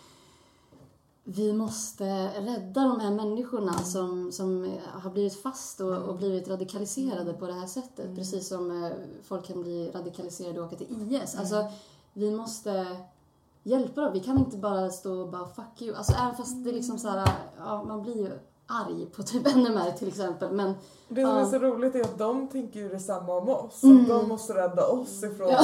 [1.24, 2.04] Vi måste
[2.40, 7.46] rädda de här människorna som, som eh, har blivit fast och, och blivit radikaliserade på
[7.46, 8.16] det här sättet.
[8.16, 8.90] Precis som eh,
[9.22, 11.36] folk kan bli radikaliserade och åka till IS.
[11.38, 11.64] Alltså,
[12.12, 12.96] vi måste
[13.62, 14.12] hjälpa dem.
[14.12, 15.96] Vi kan inte bara stå och bara fuck you.
[15.96, 17.28] Alltså även fast det är liksom så här,
[17.58, 18.30] ja, man blir ju
[18.66, 20.52] arg på typ NMR till exempel.
[20.52, 20.74] Men
[21.08, 21.46] Det som är Ja.
[21.50, 23.82] så roligt är att de tänker ju detsamma om oss.
[23.82, 24.08] Mm.
[24.08, 25.54] De måste rädda oss ifrån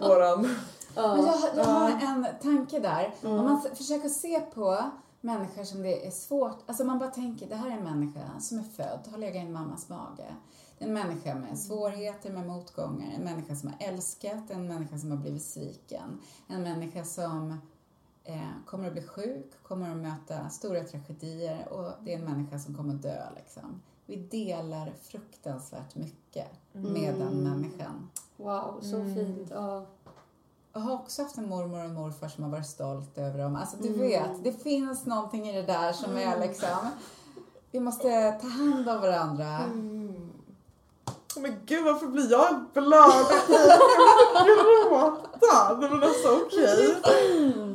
[0.00, 0.48] våran...
[0.94, 3.14] Men jag, jag har en tanke där.
[3.22, 3.38] Mm.
[3.38, 7.48] Om man s- försöker se på människor som det är svårt, alltså man bara tänker
[7.48, 10.34] det här är en människa som är född, har legat i en mammas mage.
[10.78, 14.98] Det är en människa med svårigheter, med motgångar, en människa som har älskat, en människa
[14.98, 17.58] som har blivit sviken, en människa som
[18.24, 22.58] eh, kommer att bli sjuk, kommer att möta stora tragedier och det är en människa
[22.58, 23.82] som kommer att dö liksom.
[24.06, 28.10] Vi delar fruktansvärt mycket med den människan.
[28.36, 29.48] wow, så fint.
[29.50, 29.86] Ja.
[30.78, 33.56] Jag har också haft en mormor och morfar som har varit stolt över dem.
[33.56, 34.00] Alltså du Mm.
[34.00, 36.68] vet, det finns någonting i det där som är liksom...
[37.70, 39.44] Vi måste ta hand om varandra.
[39.58, 40.30] Mm.
[41.36, 43.26] Oh, men gud varför blir jag blöd?
[44.34, 44.58] Jag
[44.90, 45.78] gråta.
[45.80, 46.96] Nej men alltså okej.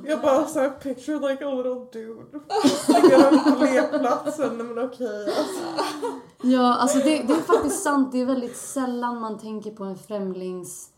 [0.07, 2.39] Jag bara såhär picture like a little dude.
[2.87, 4.57] Ligger på lekplatsen.
[4.57, 5.25] Nej men okej.
[5.25, 5.63] Alltså.
[6.41, 8.11] Ja, alltså det, det är faktiskt sant.
[8.11, 10.89] Det är väldigt sällan man tänker på en främlings...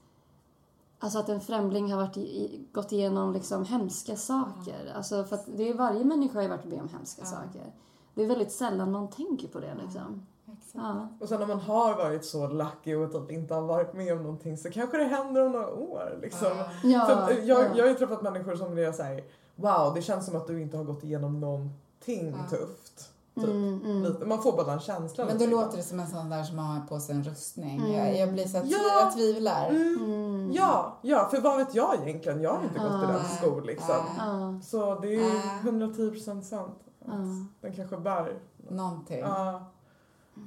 [1.06, 4.94] Alltså att en främling har varit i, i, gått igenom liksom hemska saker.
[4.96, 7.74] Alltså för att det är varje människa har varit med om hemska saker.
[8.14, 10.26] Det är väldigt sällan man tänker på det liksom.
[10.72, 11.08] Ja.
[11.20, 14.24] Och sen när man har varit så lucky och typ inte har varit med om
[14.24, 16.52] någonting så kanske det händer om några år liksom.
[16.84, 17.68] Ja, För att jag, ja.
[17.76, 19.24] jag har ju träffat människor som är så här,
[19.56, 22.58] wow, det känns som att du inte har gått igenom någonting Ja.
[22.58, 23.12] tufft.
[23.36, 23.44] Typ.
[23.44, 24.30] Mm, mm.
[24.30, 25.28] Man får bara den känslan.
[25.28, 27.78] Men då låter det som en sån där som har på sig en rustning.
[27.80, 27.92] Mm.
[27.94, 28.78] Jag, jag blir så att Ja.
[29.02, 29.70] jag tvivlar.
[29.70, 29.96] Mm.
[30.04, 30.52] Mm.
[30.54, 32.42] Ja, ja, för vad vet jag egentligen?
[32.42, 34.60] Jag har inte gått i den skor liksom.
[34.64, 35.62] Så det är ju Ah.
[35.64, 36.80] 110% sant.
[37.06, 37.62] att.
[37.62, 38.40] Den kanske bär.
[38.70, 39.20] Någonting.
[39.20, 39.66] Ja,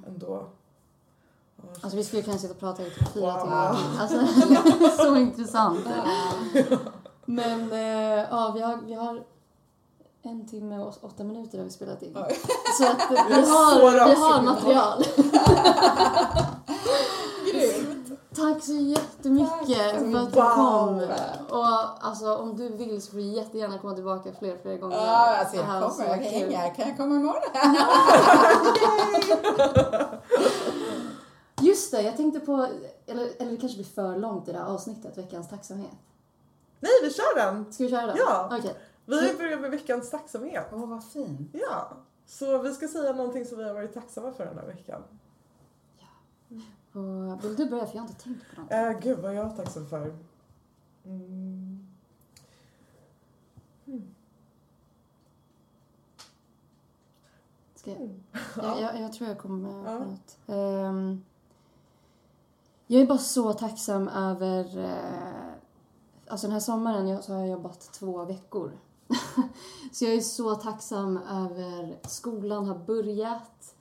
[0.06, 0.46] ändå.
[1.80, 3.40] Alltså vi skulle kunna sitta och prata i typ fyra Wow.
[3.42, 3.76] timmar.
[4.00, 4.26] Alltså,
[5.02, 5.80] så intressant.
[7.24, 9.22] Men eh, ja, vi har, vi har
[10.28, 12.16] en timme och åtta minuter har vi spelat in.
[12.16, 12.38] Oj.
[12.78, 15.04] Så att vi har, vi har material.
[17.52, 18.20] Grymt.
[18.36, 19.98] Tack så jättemycket Tack.
[19.98, 21.00] för att du kom.
[21.50, 21.66] Och
[22.06, 24.96] alltså om du vill så får du jättegärna komma tillbaka fler fler gånger.
[24.96, 26.08] Ja, alltså Det här jag kommer.
[26.08, 26.52] Jag kan kul.
[26.52, 26.70] hänga.
[26.70, 27.42] Kan jag komma imorgon?
[31.60, 32.68] Just det, jag tänkte på,
[33.06, 35.90] eller, eller det kanske blir för långt i det här avsnittet, veckans tacksamhet.
[36.80, 37.72] Nej, vi kör den!
[37.72, 38.16] Ska vi köra den?
[38.16, 38.50] Ja.
[38.58, 38.74] Okej.
[39.08, 40.66] Vi börjar med veckans tacksamhet.
[40.72, 41.50] Åh, vad fint.
[41.52, 41.96] Ja,
[42.26, 45.02] så vi ska säga någonting som vi har varit tacksamma för den här veckan.
[46.92, 47.86] Och Vill du börja?
[47.86, 48.70] För jag har inte tänkt på något.
[48.72, 50.14] Äh, gud vad jag är tacksam för.
[51.04, 51.88] Mm.
[57.74, 58.20] Ska jag, Mm.
[58.56, 59.98] jag, jag, jag tror jag kommer med Ja.
[59.98, 60.38] på något.
[60.46, 61.24] Ehm,
[62.86, 64.78] jag är bara så tacksam över...
[64.84, 65.52] eh,
[66.26, 68.72] alltså den här sommaren jag, så har jag jobbat två veckor.
[69.92, 73.74] så jag är så tacksam över skolan har börjat.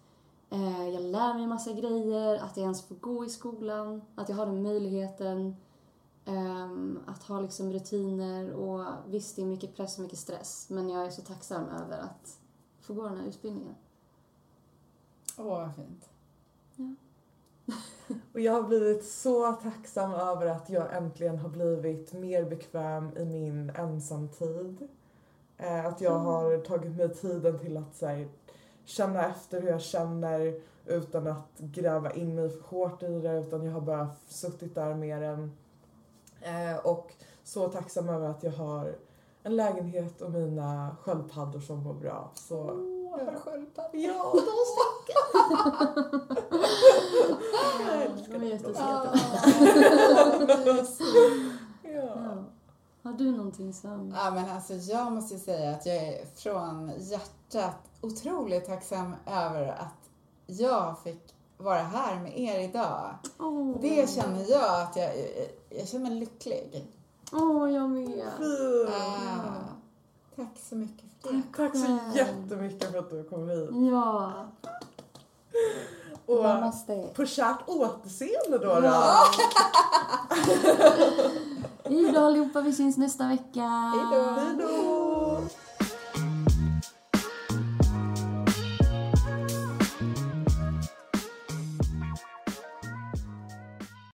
[0.50, 4.36] Eh, jag lär mig massa grejer, att jag ens får gå i skolan, att jag
[4.36, 5.56] har den möjligheten.
[6.26, 10.90] ehm, att ha liksom rutiner och visst det är mycket press och mycket stress men
[10.90, 12.40] jag är så tacksam över att
[12.82, 13.76] få gå den här utbildningen.
[15.38, 16.10] Åh, vad fint.
[18.34, 23.26] Och jag har blivit så tacksam över att jag äntligen har blivit mer bekväm i
[23.26, 24.88] min ensamtid.
[25.58, 28.28] Eh, att jag har tagit mig tiden till att så här,
[28.86, 33.66] känna efter hur jag känner utan att gräva in mig för hårt i det utan
[33.66, 35.58] jag har bara suttit där med den.
[36.42, 38.96] Eh, och så tacksam över att jag har
[39.44, 42.32] en lägenhet och mina sköldpaddor som mår bra.
[42.34, 43.98] Så Åh, har du sköldpadda?
[43.98, 44.34] ja,
[48.28, 49.14] De är jättesöta.
[53.08, 54.14] Har du någonting som...
[54.16, 59.68] Ja, men alltså jag måste ju säga att jag är från hjärtat otroligt tacksam över
[59.68, 60.10] att
[60.46, 63.16] jag fick vara här med er idag.
[63.40, 65.12] Åh, Det känner jag att jag,
[65.70, 66.88] jag känner mig lycklig.
[67.32, 68.08] Åh, jag med.
[68.38, 68.90] Fint.
[68.96, 69.64] Ah,
[70.36, 71.42] tack så mycket för det.
[71.58, 72.16] Tack så själv.
[72.16, 73.70] jättemycket för att du kom hit.
[73.92, 74.34] Ja.
[76.26, 77.10] Och Namaste.
[77.16, 78.80] på kärt återseende då.
[78.80, 78.82] då.
[78.84, 79.24] Ja.
[81.90, 83.62] Hej då allihopa, vi syns nästa vecka.
[83.62, 85.27] Hej då.